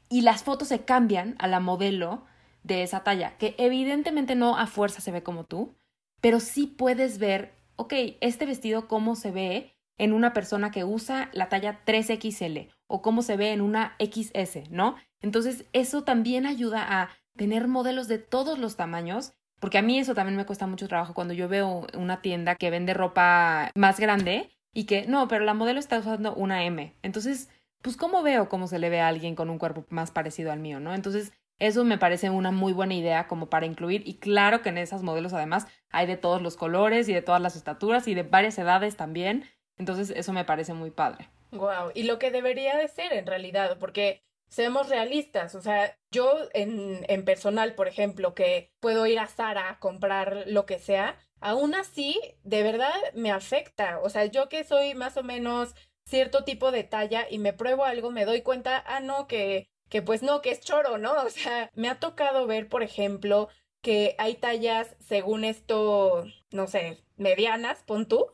[0.10, 2.26] Y las fotos se cambian a la modelo
[2.64, 5.78] de esa talla, que evidentemente no a fuerza se ve como tú,
[6.20, 11.30] pero sí puedes ver ok, este vestido cómo se ve en una persona que usa
[11.34, 14.96] la talla 3XL o cómo se ve en una XS, ¿no?
[15.22, 20.14] Entonces, eso también ayuda a tener modelos de todos los tamaños, porque a mí eso
[20.14, 24.50] también me cuesta mucho trabajo cuando yo veo una tienda que vende ropa más grande
[24.74, 26.94] y que, no, pero la modelo está usando una M.
[27.02, 27.50] Entonces,
[27.82, 30.60] pues, ¿cómo veo cómo se le ve a alguien con un cuerpo más parecido al
[30.60, 30.94] mío, ¿no?
[30.94, 34.78] Entonces, eso me parece una muy buena idea como para incluir y claro que en
[34.78, 38.24] esas modelos además hay de todos los colores y de todas las estaturas y de
[38.24, 39.46] varias edades también.
[39.78, 41.30] Entonces eso me parece muy padre.
[41.52, 46.38] Wow, y lo que debería de ser en realidad, porque seamos realistas, o sea, yo
[46.54, 51.18] en, en personal, por ejemplo, que puedo ir a Sara a comprar lo que sea,
[51.40, 54.00] aún así, de verdad me afecta.
[54.00, 57.86] O sea, yo que soy más o menos cierto tipo de talla y me pruebo
[57.86, 61.14] algo, me doy cuenta, ah, no, que que pues no, que es choro, ¿no?
[61.24, 63.50] O sea, me ha tocado ver, por ejemplo,
[63.82, 68.32] que hay tallas, según esto, no sé, medianas, pon tú,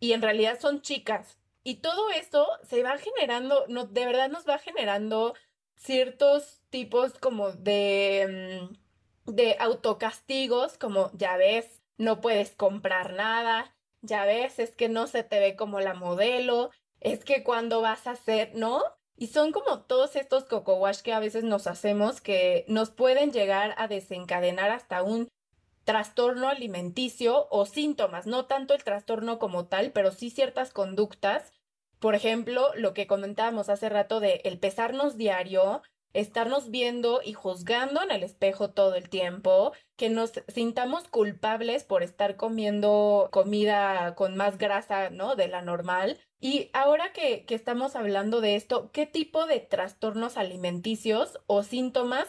[0.00, 1.38] y en realidad son chicas.
[1.64, 5.34] Y todo esto se va generando, no, de verdad nos va generando
[5.74, 8.68] ciertos tipos como de,
[9.26, 15.06] mm, de autocastigos, como ya ves, no puedes comprar nada, ya ves, es que no
[15.06, 16.70] se te ve como la modelo,
[17.00, 18.82] es que cuando vas a hacer, ¿no?
[19.16, 23.32] Y son como todos estos coco wash que a veces nos hacemos que nos pueden
[23.32, 25.28] llegar a desencadenar hasta un
[25.84, 31.52] trastorno alimenticio o síntomas, no tanto el trastorno como tal, pero sí ciertas conductas.
[31.98, 35.82] Por ejemplo, lo que comentábamos hace rato de el pesarnos diario,
[36.16, 42.02] estarnos viendo y juzgando en el espejo todo el tiempo, que nos sintamos culpables por
[42.02, 45.36] estar comiendo comida con más grasa, ¿no?
[45.36, 46.18] De la normal.
[46.40, 52.26] Y ahora que, que estamos hablando de esto, ¿qué tipo de trastornos alimenticios o síntomas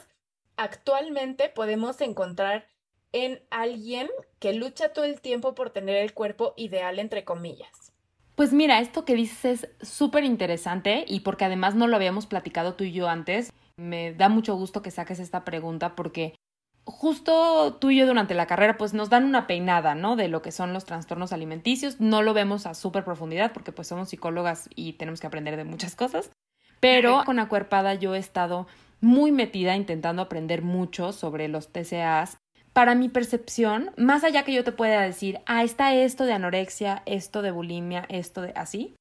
[0.58, 2.68] actualmente podemos encontrar
[3.14, 7.94] en alguien que lucha todo el tiempo por tener el cuerpo ideal, entre comillas?
[8.36, 12.76] Pues mira, esto que dices es súper interesante y porque además no lo habíamos platicado
[12.76, 16.36] tú y yo antes me da mucho gusto que saques esta pregunta porque
[16.84, 20.16] justo tú y yo durante la carrera pues nos dan una peinada, ¿no?
[20.16, 22.00] De lo que son los trastornos alimenticios.
[22.00, 25.64] No lo vemos a súper profundidad porque pues somos psicólogas y tenemos que aprender de
[25.64, 26.32] muchas cosas.
[26.80, 28.68] Pero con Acuerpada yo he estado
[29.02, 32.38] muy metida intentando aprender mucho sobre los TCAs.
[32.74, 37.02] Para mi percepción, más allá que yo te pueda decir, ah, está esto de anorexia,
[37.08, 38.96] esto de bulimia, esto de así,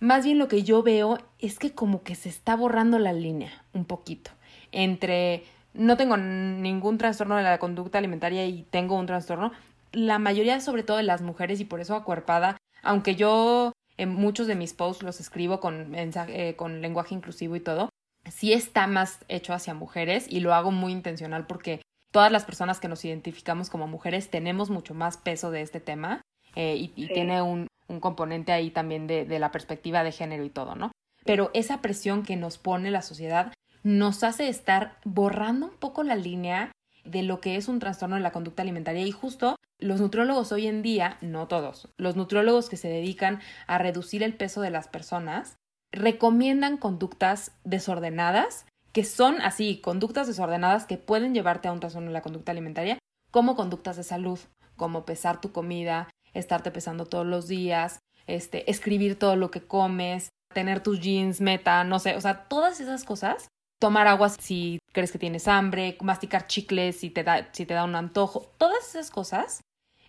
[0.00, 3.64] más bien lo que yo veo es que como que se está borrando la línea
[3.72, 4.30] un poquito
[4.72, 5.44] entre
[5.76, 9.52] no tengo ningún trastorno de la conducta alimentaria y tengo un trastorno.
[9.92, 14.46] la mayoría, sobre todo de las mujeres, y por eso acuerpada, aunque yo en muchos
[14.46, 17.88] de mis posts los escribo con, mensaje, eh, con lenguaje inclusivo y todo,
[18.30, 21.80] sí está más hecho hacia mujeres y lo hago muy intencional porque
[22.10, 26.20] todas las personas que nos identificamos como mujeres tenemos mucho más peso de este tema
[26.54, 30.50] eh, y, tiene un, un, componente ahí también de, de la perspectiva de género y
[30.50, 30.92] todo, ¿no?
[31.24, 36.16] Pero esa presión que nos pone la sociedad nos hace estar borrando un poco la
[36.16, 36.72] línea
[37.04, 40.66] de lo que es un trastorno de la conducta alimentaria y justo los nutriólogos hoy
[40.66, 44.88] en día, no todos, los nutriólogos que se dedican a reducir el peso de las
[44.88, 45.56] personas,
[45.92, 52.14] recomiendan conductas desordenadas, que son así, conductas desordenadas que pueden llevarte a un trastorno de
[52.14, 52.98] la conducta alimentaria,
[53.30, 54.38] como conductas de salud,
[54.76, 60.30] como pesar tu comida, estarte pesando todos los días, este, escribir todo lo que comes,
[60.52, 65.12] tener tus jeans meta, no sé, o sea, todas esas cosas tomar agua si crees
[65.12, 69.10] que tienes hambre, masticar chicles si te da, si te da un antojo, todas esas
[69.10, 69.60] cosas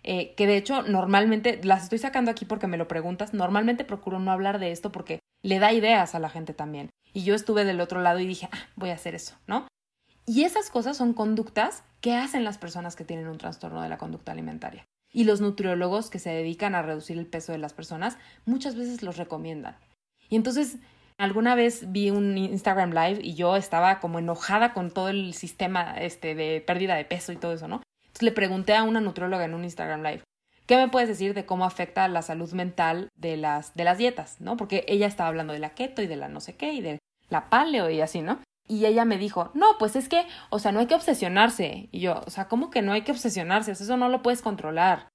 [0.02, 4.18] eh, que de hecho normalmente las estoy sacando aquí porque me lo preguntas, normalmente procuro
[4.18, 6.90] no hablar de esto porque le da ideas a la gente también.
[7.12, 9.66] Y yo estuve del otro lado y dije, ah, voy a hacer eso, ¿no?
[10.26, 13.98] Y esas cosas son conductas que hacen las personas que tienen un trastorno de la
[13.98, 14.84] conducta alimentaria.
[15.12, 19.02] Y los nutriólogos que se dedican a reducir el peso de las personas muchas veces
[19.02, 19.76] los recomiendan.
[20.28, 20.78] Y entonces
[21.18, 25.96] Alguna vez vi un Instagram Live y yo estaba como enojada con todo el sistema
[25.98, 27.82] este, de pérdida de peso y todo eso, ¿no?
[28.02, 30.22] Entonces le pregunté a una nutrióloga en un Instagram Live,
[30.66, 34.40] ¿qué me puedes decir de cómo afecta la salud mental de las, de las dietas,
[34.40, 34.56] ¿no?
[34.56, 36.98] Porque ella estaba hablando de la keto y de la no sé qué y de
[37.30, 38.38] la paleo y así, ¿no?
[38.68, 41.88] Y ella me dijo, no, pues es que, o sea, no hay que obsesionarse.
[41.90, 43.72] Y yo, o sea, ¿cómo que no hay que obsesionarse?
[43.72, 45.08] Eso no lo puedes controlar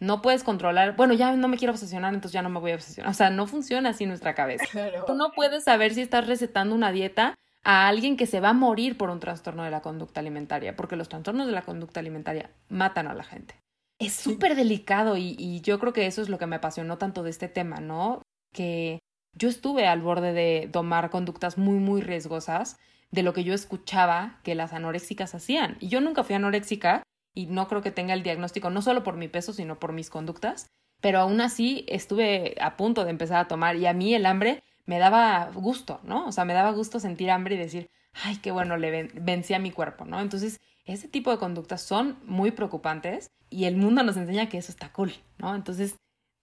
[0.00, 2.74] no puedes controlar, bueno, ya no me quiero obsesionar, entonces ya no me voy a
[2.74, 3.10] obsesionar.
[3.10, 4.64] O sea, no funciona así nuestra cabeza.
[5.06, 8.54] Tú no puedes saber si estás recetando una dieta a alguien que se va a
[8.54, 12.50] morir por un trastorno de la conducta alimentaria, porque los trastornos de la conducta alimentaria
[12.70, 13.54] matan a la gente.
[13.98, 17.22] Es súper delicado y, y yo creo que eso es lo que me apasionó tanto
[17.22, 18.22] de este tema, ¿no?
[18.54, 19.00] Que
[19.36, 22.78] yo estuve al borde de tomar conductas muy, muy riesgosas
[23.10, 25.76] de lo que yo escuchaba que las anoréxicas hacían.
[25.80, 27.02] Y yo nunca fui anoréxica,
[27.34, 30.10] y no creo que tenga el diagnóstico no solo por mi peso, sino por mis
[30.10, 30.68] conductas,
[31.00, 34.62] pero aún así estuve a punto de empezar a tomar y a mí el hambre
[34.84, 36.26] me daba gusto, ¿no?
[36.26, 37.90] O sea, me daba gusto sentir hambre y decir,
[38.24, 40.20] ay, qué bueno, le vencí a mi cuerpo, ¿no?
[40.20, 44.72] Entonces, ese tipo de conductas son muy preocupantes y el mundo nos enseña que eso
[44.72, 45.54] está cool, ¿no?
[45.54, 45.96] Entonces,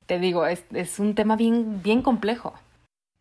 [0.05, 2.53] te digo, es, es un tema bien, bien complejo.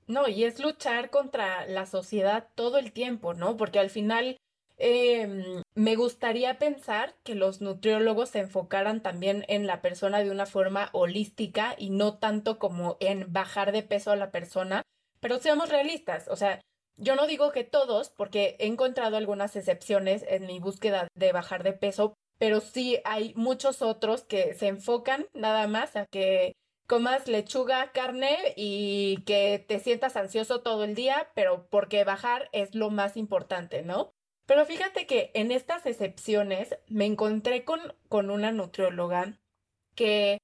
[0.06, 3.56] No, y es luchar contra la sociedad todo el tiempo, ¿no?
[3.56, 4.36] Porque al final
[4.78, 10.46] eh, me gustaría pensar que los nutriólogos se enfocaran también en la persona de una
[10.46, 14.82] forma holística y no tanto como en bajar de peso a la persona,
[15.20, 16.60] pero seamos realistas, o sea,
[16.98, 21.62] yo no digo que todos, porque he encontrado algunas excepciones en mi búsqueda de bajar
[21.62, 26.54] de peso, pero sí hay muchos otros que se enfocan nada más a que
[26.86, 32.74] comas lechuga, carne y que te sientas ansioso todo el día, pero porque bajar es
[32.74, 34.12] lo más importante, ¿no?
[34.46, 39.38] Pero fíjate que en estas excepciones me encontré con, con una nutrióloga
[39.94, 40.38] que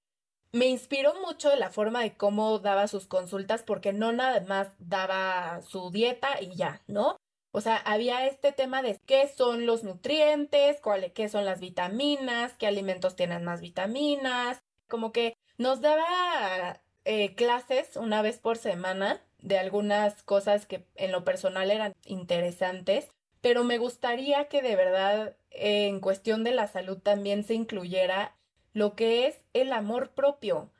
[0.53, 5.63] me inspiró mucho la forma de cómo daba sus consultas porque no nada más daba
[5.63, 7.17] su dieta y ya, ¿no?
[7.55, 12.55] O sea, había este tema de qué son los nutrientes, cuáles, qué son las vitaminas,
[12.55, 19.21] qué alimentos tienen más vitaminas, como que nos daba eh, clases una vez por semana
[19.39, 23.09] de algunas cosas que en lo personal eran interesantes
[23.43, 28.35] pero me gustaría que de verdad en cuestión de la salud también se incluyera
[28.73, 30.71] lo que es el amor propio.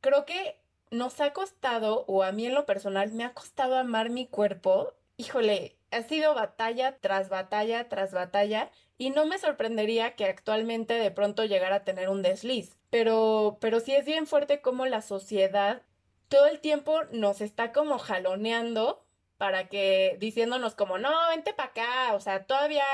[0.00, 0.58] Creo que
[0.90, 4.94] nos ha costado, o a mí en lo personal me ha costado amar mi cuerpo.
[5.18, 11.10] Híjole, ha sido batalla tras batalla tras batalla y no me sorprendería que actualmente de
[11.10, 12.76] pronto llegara a tener un desliz.
[12.90, 15.82] Pero, pero sí es bien fuerte como la sociedad
[16.28, 19.04] todo el tiempo nos está como jaloneando
[19.36, 22.84] para que diciéndonos como, no, vente para acá, o sea, todavía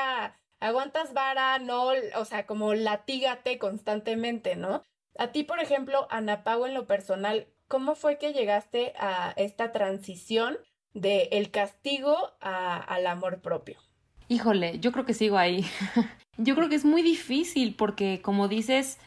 [0.61, 4.83] aguantas vara, no, o sea, como latígate constantemente, ¿no?
[5.17, 9.73] A ti, por ejemplo, Ana Pau, en lo personal, ¿cómo fue que llegaste a esta
[9.73, 10.59] transición
[10.93, 13.79] de el castigo al amor propio?
[14.29, 15.67] Híjole, yo creo que sigo ahí.
[16.39, 18.99] yo creo que es muy difícil porque, como dices,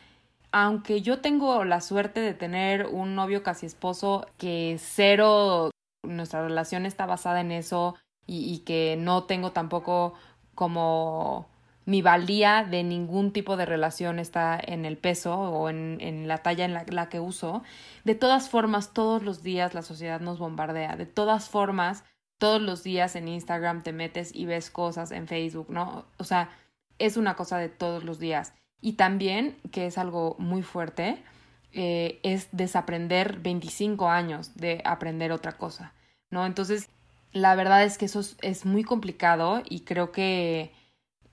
[0.51, 5.71] aunque yo tengo la suerte de tener un novio casi esposo que cero
[6.03, 7.95] nuestra relación está basada en eso
[8.25, 10.13] y, que no tengo tampoco
[10.53, 11.47] como
[11.85, 16.39] mi valía de ningún tipo de relación está en el peso o en, en la
[16.39, 17.63] talla en la, la, que uso.
[18.03, 20.97] De todas formas, todos los días la sociedad nos bombardea.
[20.97, 22.03] De todas formas,
[22.37, 26.05] todos los días en Instagram te metes y ves cosas en Facebook, ¿no?
[26.17, 26.49] O sea,
[26.99, 28.53] es una cosa de todos los días.
[28.81, 31.23] Y también, que es algo muy fuerte,
[31.73, 35.93] eh, es desaprender 25 años de aprender otra cosa,
[36.29, 36.45] ¿no?
[36.45, 36.89] Entonces,
[37.31, 40.71] la verdad es que eso es, muy complicado y creo que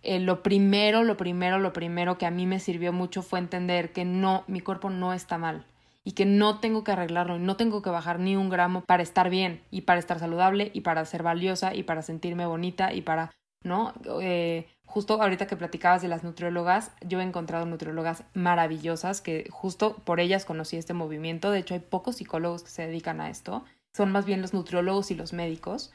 [0.03, 3.93] eh, lo primero, lo primero, lo primero que a mí me sirvió mucho fue entender
[3.93, 5.67] que no, mi cuerpo no está mal
[6.05, 9.31] y que no tengo que arreglarlo, no tengo que bajar ni un gramo para estar
[9.31, 13.31] bien y para estar saludable y para ser valiosa y para sentirme bonita y para,
[13.63, 13.95] ¿no?
[14.21, 19.97] Eh, justo ahorita que platicabas de las nutriólogas, yo he encontrado nutriólogas maravillosas que justo
[20.05, 21.51] por ellas conocí este movimiento.
[21.51, 23.65] De hecho, hay pocos psicólogos que se dedican a esto.
[23.97, 25.93] Son más bien los nutriólogos y los médicos.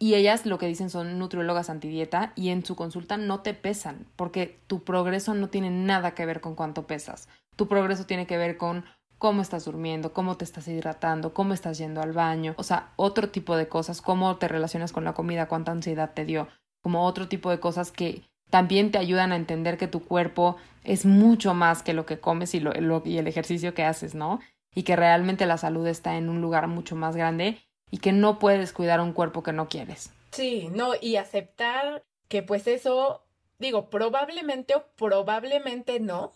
[0.00, 4.06] Y ellas lo que dicen son nutriólogas antidieta y en su consulta no te pesan,
[4.16, 7.28] porque tu progreso no tiene nada que ver con cuánto pesas.
[7.54, 8.84] Tu progreso tiene que ver con
[9.24, 13.30] cómo estás durmiendo, cómo te estás hidratando, cómo estás yendo al baño, o sea, otro
[13.30, 16.46] tipo de cosas, cómo te relacionas con la comida, cuánta ansiedad te dio,
[16.82, 18.20] como otro tipo de cosas que
[18.50, 22.54] también te ayudan a entender que tu cuerpo es mucho más que lo que comes
[22.54, 24.40] y, lo, y el ejercicio que haces, ¿no?
[24.74, 28.38] Y que realmente la salud está en un lugar mucho más grande y que no
[28.38, 30.12] puedes cuidar un cuerpo que no quieres.
[30.32, 33.24] Sí, no, y aceptar que pues eso,
[33.58, 36.34] digo, probablemente o probablemente no,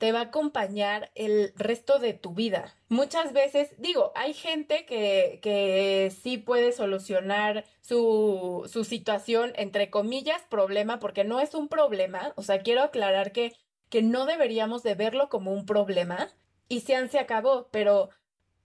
[0.00, 2.74] te va a acompañar el resto de tu vida.
[2.88, 10.40] Muchas veces, digo, hay gente que, que sí puede solucionar su, su situación, entre comillas,
[10.48, 12.32] problema, porque no es un problema.
[12.36, 13.54] O sea, quiero aclarar que,
[13.90, 16.30] que no deberíamos de verlo como un problema
[16.66, 18.08] y se han se acabó, pero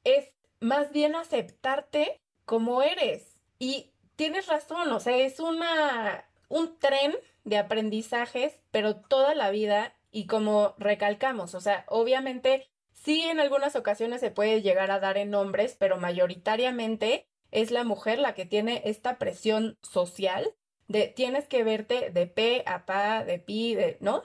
[0.05, 0.29] es
[0.61, 3.35] más bien aceptarte como eres.
[3.59, 7.13] Y tienes razón, o sea, es una, un tren
[7.43, 13.75] de aprendizajes, pero toda la vida y como recalcamos, o sea, obviamente sí en algunas
[13.75, 18.45] ocasiones se puede llegar a dar en hombres, pero mayoritariamente es la mujer la que
[18.45, 20.55] tiene esta presión social
[20.87, 24.23] de tienes que verte de pe a pa, de pi, de, ¿no?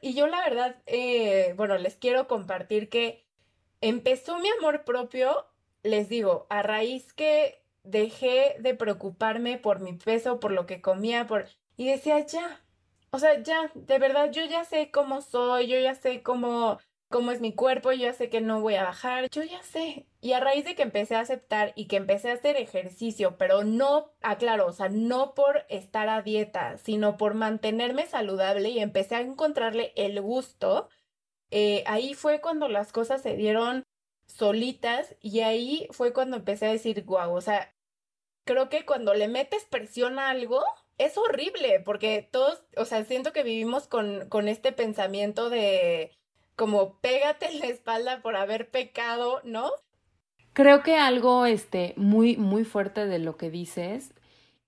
[0.00, 3.26] Y yo la verdad, eh, bueno, les quiero compartir que
[3.82, 5.48] empezó mi amor propio,
[5.82, 11.26] les digo, a raíz que dejé de preocuparme por mi peso, por lo que comía,
[11.26, 11.46] por...
[11.76, 12.65] Y decía, ya,
[13.16, 17.32] o sea, ya, de verdad, yo ya sé cómo soy, yo ya sé cómo, cómo
[17.32, 20.06] es mi cuerpo, yo ya sé que no voy a bajar, yo ya sé.
[20.20, 23.64] Y a raíz de que empecé a aceptar y que empecé a hacer ejercicio, pero
[23.64, 29.14] no, aclaro, o sea, no por estar a dieta, sino por mantenerme saludable y empecé
[29.14, 30.90] a encontrarle el gusto,
[31.50, 33.84] eh, ahí fue cuando las cosas se dieron
[34.26, 37.74] solitas y ahí fue cuando empecé a decir, guau, o sea,
[38.44, 40.62] creo que cuando le metes presión a algo,
[40.98, 46.12] es horrible porque todos, o sea, siento que vivimos con, con este pensamiento de
[46.56, 49.70] como pégate en la espalda por haber pecado, ¿no?
[50.54, 54.14] Creo que algo este muy muy fuerte de lo que dices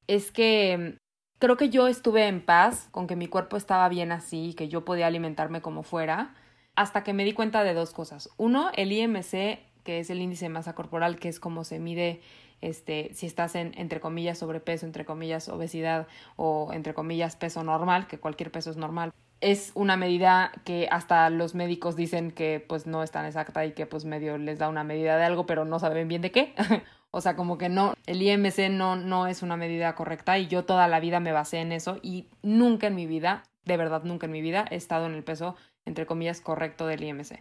[0.07, 0.99] es que
[1.39, 4.85] creo que yo estuve en paz con que mi cuerpo estaba bien así, que yo
[4.85, 6.35] podía alimentarme como fuera,
[6.75, 8.31] hasta que me di cuenta de dos cosas.
[8.37, 12.21] Uno, el IMC, que es el índice de masa corporal, que es como se mide
[12.61, 16.07] este, si estás en, entre comillas, sobrepeso, entre comillas, obesidad
[16.37, 19.13] o, entre comillas, peso normal, que cualquier peso es normal.
[19.41, 23.73] Es una medida que hasta los médicos dicen que pues no es tan exacta y
[23.73, 26.55] que pues medio les da una medida de algo, pero no saben bien de qué.
[27.13, 30.65] o sea, como que no, el IMC no, no es una medida correcta y yo
[30.65, 34.27] toda la vida me basé en eso y nunca en mi vida, de verdad nunca
[34.27, 35.55] en mi vida, he estado en el peso,
[35.85, 37.41] entre comillas, correcto del IMC.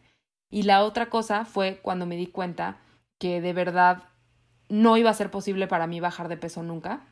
[0.50, 2.78] Y la otra cosa fue cuando me di cuenta
[3.20, 4.04] que de verdad
[4.70, 7.06] no iba a ser posible para mí bajar de peso nunca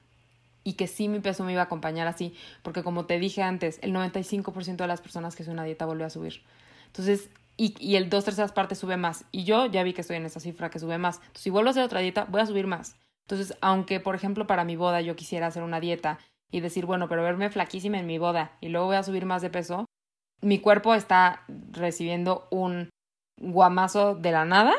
[0.63, 3.79] y que sí mi peso me iba a acompañar así, porque como te dije antes,
[3.83, 6.41] el 95% de las personas que hacen una dieta vuelve a subir.
[6.87, 9.25] Entonces, y, y el dos terceras partes sube más.
[9.31, 11.17] Y yo ya vi que estoy en esa cifra que sube más.
[11.17, 12.95] Entonces, si vuelvo a hacer otra dieta, voy a subir más.
[13.27, 16.19] Entonces, aunque, por ejemplo, para mi boda yo quisiera hacer una dieta
[16.51, 19.41] y decir, bueno, pero verme flaquísima en mi boda y luego voy a subir más
[19.41, 19.85] de peso,
[20.41, 22.89] mi cuerpo está recibiendo un
[23.37, 24.73] guamazo de la nada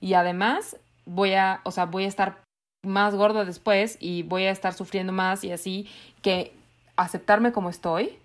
[0.00, 2.42] y además voy a, o sea, voy a estar
[2.82, 5.88] más gorda después y voy a estar sufriendo más y así
[6.22, 6.52] que
[6.96, 8.18] aceptarme como estoy,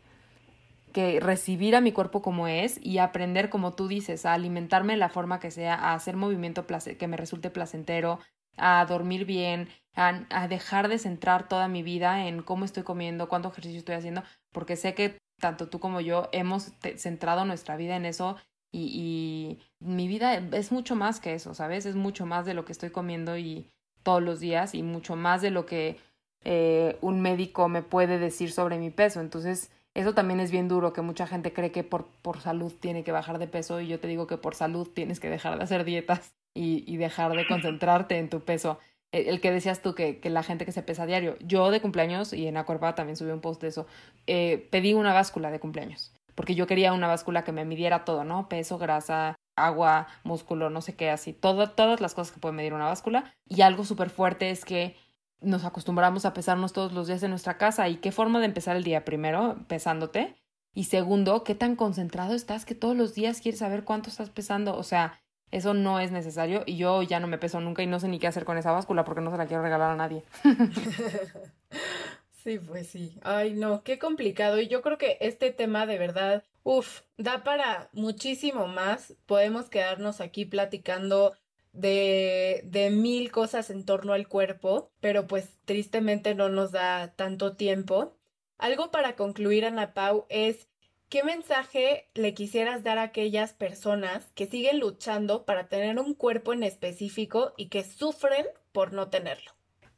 [0.93, 4.99] que recibir a mi cuerpo como es y aprender, como tú dices, a alimentarme de
[4.99, 8.19] la forma que sea, a hacer movimiento que me resulte placentero,
[8.57, 13.27] a dormir bien, a, a, dejar de centrar toda mi vida en cómo estoy comiendo,
[13.27, 14.23] cuánto ejercicio estoy haciendo,
[14.53, 18.37] porque sé que tanto tú como yo hemos centrado nuestra vida en eso
[18.75, 21.85] y, mi vida es mucho más que eso, ¿sabes?
[21.85, 23.69] Es mucho más de lo que estoy comiendo y
[24.03, 25.97] todos los días y mucho más de lo que
[26.43, 29.21] eh, un médico me puede decir sobre mi peso.
[29.21, 33.03] Entonces, eso también es bien duro, que mucha gente cree que por, por salud tiene
[33.03, 35.63] que bajar de peso y yo te digo que por salud tienes que dejar de
[35.63, 38.79] hacer dietas y, y dejar de concentrarte en tu peso.
[39.11, 41.37] E, el, que decías tú que, que, la gente que se pesa a diario.
[41.41, 43.87] Yo de cumpleaños, y en Acuerpa también subí un post de eso,
[44.27, 48.23] eh, pedí una báscula de cumpleaños porque yo quería una báscula que me midiera todo,
[48.23, 48.47] ¿no?
[48.49, 52.73] Peso, grasa, agua, músculo, no sé qué, así, todo, todas las cosas que puede medir
[52.73, 53.33] una báscula.
[53.47, 54.95] Y algo súper fuerte es que
[55.41, 57.87] nos acostumbramos a pesarnos todos los días en nuestra casa.
[57.89, 59.05] ¿Y qué forma de empezar el día?
[59.05, 60.35] Primero, pesándote.
[60.73, 64.77] Y segundo, qué tan concentrado estás que todos los días quieres saber cuánto estás pesando.
[64.77, 65.21] O sea,
[65.51, 68.19] eso no es necesario y yo ya no me peso nunca y no sé ni
[68.19, 70.23] qué hacer con esa báscula porque no se la quiero regalar a nadie.
[72.45, 73.17] Sí, pues sí.
[73.23, 74.59] Ay, no, qué complicado.
[74.61, 79.15] Y yo creo que este tema de verdad, uff, da para muchísimo más.
[79.25, 81.33] Podemos quedarnos aquí platicando
[81.73, 87.55] de, de mil cosas en torno al cuerpo, pero pues tristemente no nos da tanto
[87.57, 88.15] tiempo.
[88.59, 90.69] Algo para concluir, Ana Pau, es
[91.09, 96.53] ¿qué mensaje le quisieras dar a aquellas personas que siguen luchando para tener un cuerpo
[96.53, 99.51] en específico y que sufren por no tenerlo?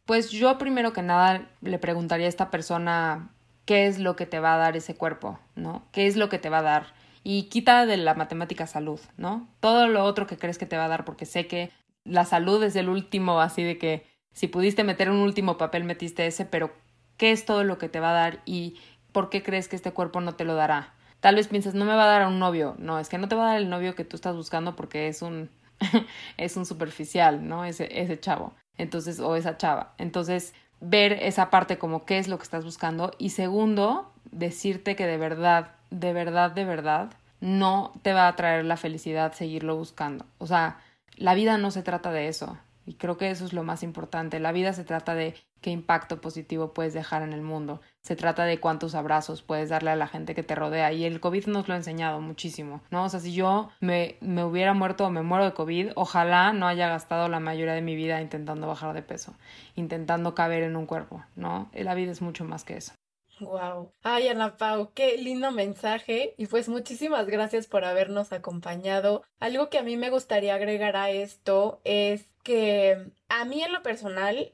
[0.08, 3.30] Pues yo primero que nada le preguntaría a esta persona
[3.66, 5.84] qué es lo que te va a dar ese cuerpo, ¿no?
[5.92, 6.98] ¿Qué es lo que te va a dar?
[7.30, 9.50] y quita de la matemática salud, ¿no?
[9.60, 11.72] Todo lo otro que crees que te va a dar, porque sé que
[12.06, 16.26] la salud es el último, así de que si pudiste meter un último papel, metiste
[16.26, 16.72] ese, pero
[17.18, 18.78] ¿qué es todo lo que te va a dar y
[19.12, 20.94] por qué crees que este cuerpo no te lo dará?
[21.20, 22.78] Tal vez piensas, no me va a dar a un novio.
[22.80, 25.10] No, es que no te va a dar el novio que tú estás buscando porque
[25.10, 25.50] es un,
[26.38, 27.66] es un superficial, ¿no?
[27.66, 28.54] Ese, ese chavo.
[28.78, 29.94] Entonces, o esa chava.
[29.98, 33.12] Entonces, ver esa parte como qué es lo que estás buscando.
[33.18, 38.66] Y segundo, decirte que de verdad de verdad, de verdad, no te va a traer
[38.66, 40.26] la felicidad seguirlo buscando.
[40.38, 40.80] O sea,
[41.16, 42.58] la vida no se trata de eso.
[42.86, 44.40] Y creo que eso es lo más importante.
[44.40, 47.82] La vida se trata de qué impacto positivo puedes dejar en el mundo.
[48.02, 50.92] Se trata de cuántos abrazos puedes darle a la gente que te rodea.
[50.94, 53.06] Y el COVID nos lo ha enseñado muchísimo, ¿no?
[53.06, 56.88] O sea, si yo me, hubiera muerto o me muero de COVID, ojalá no haya
[56.90, 59.36] gastado la mayoría de mi vida intentando bajar de peso,
[59.76, 61.70] intentando caber en un cuerpo, ¿no?
[61.74, 62.94] La vida es mucho más que eso.
[63.40, 63.92] Wow.
[64.02, 66.34] Ay, Ana Pau, qué lindo mensaje.
[66.38, 69.24] Y pues muchísimas gracias por habernos acompañado.
[69.40, 73.84] Algo que a mí me gustaría agregar a esto es que a mí en lo
[73.84, 74.54] personal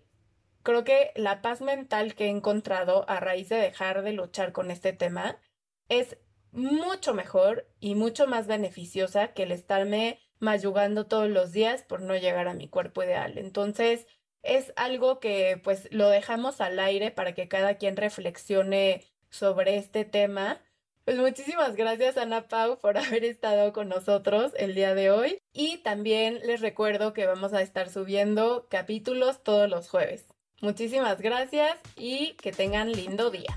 [0.64, 4.72] creo que la paz mental que he encontrado a raíz de dejar de luchar con
[4.72, 5.38] este tema
[5.89, 6.18] es
[6.51, 12.16] mucho mejor y mucho más beneficiosa que el estarme mayugando todos los días por no
[12.16, 13.38] llegar a mi cuerpo ideal.
[13.38, 14.07] Entonces,
[14.43, 20.05] es algo que pues lo dejamos al aire para que cada quien reflexione sobre este
[20.05, 20.61] tema.
[21.05, 25.78] Pues muchísimas gracias Ana Pau por haber estado con nosotros el día de hoy y
[25.78, 30.32] también les recuerdo que vamos a estar subiendo capítulos todos los jueves.
[30.64, 33.53] Muchísimas gracias y que tengan lindo día.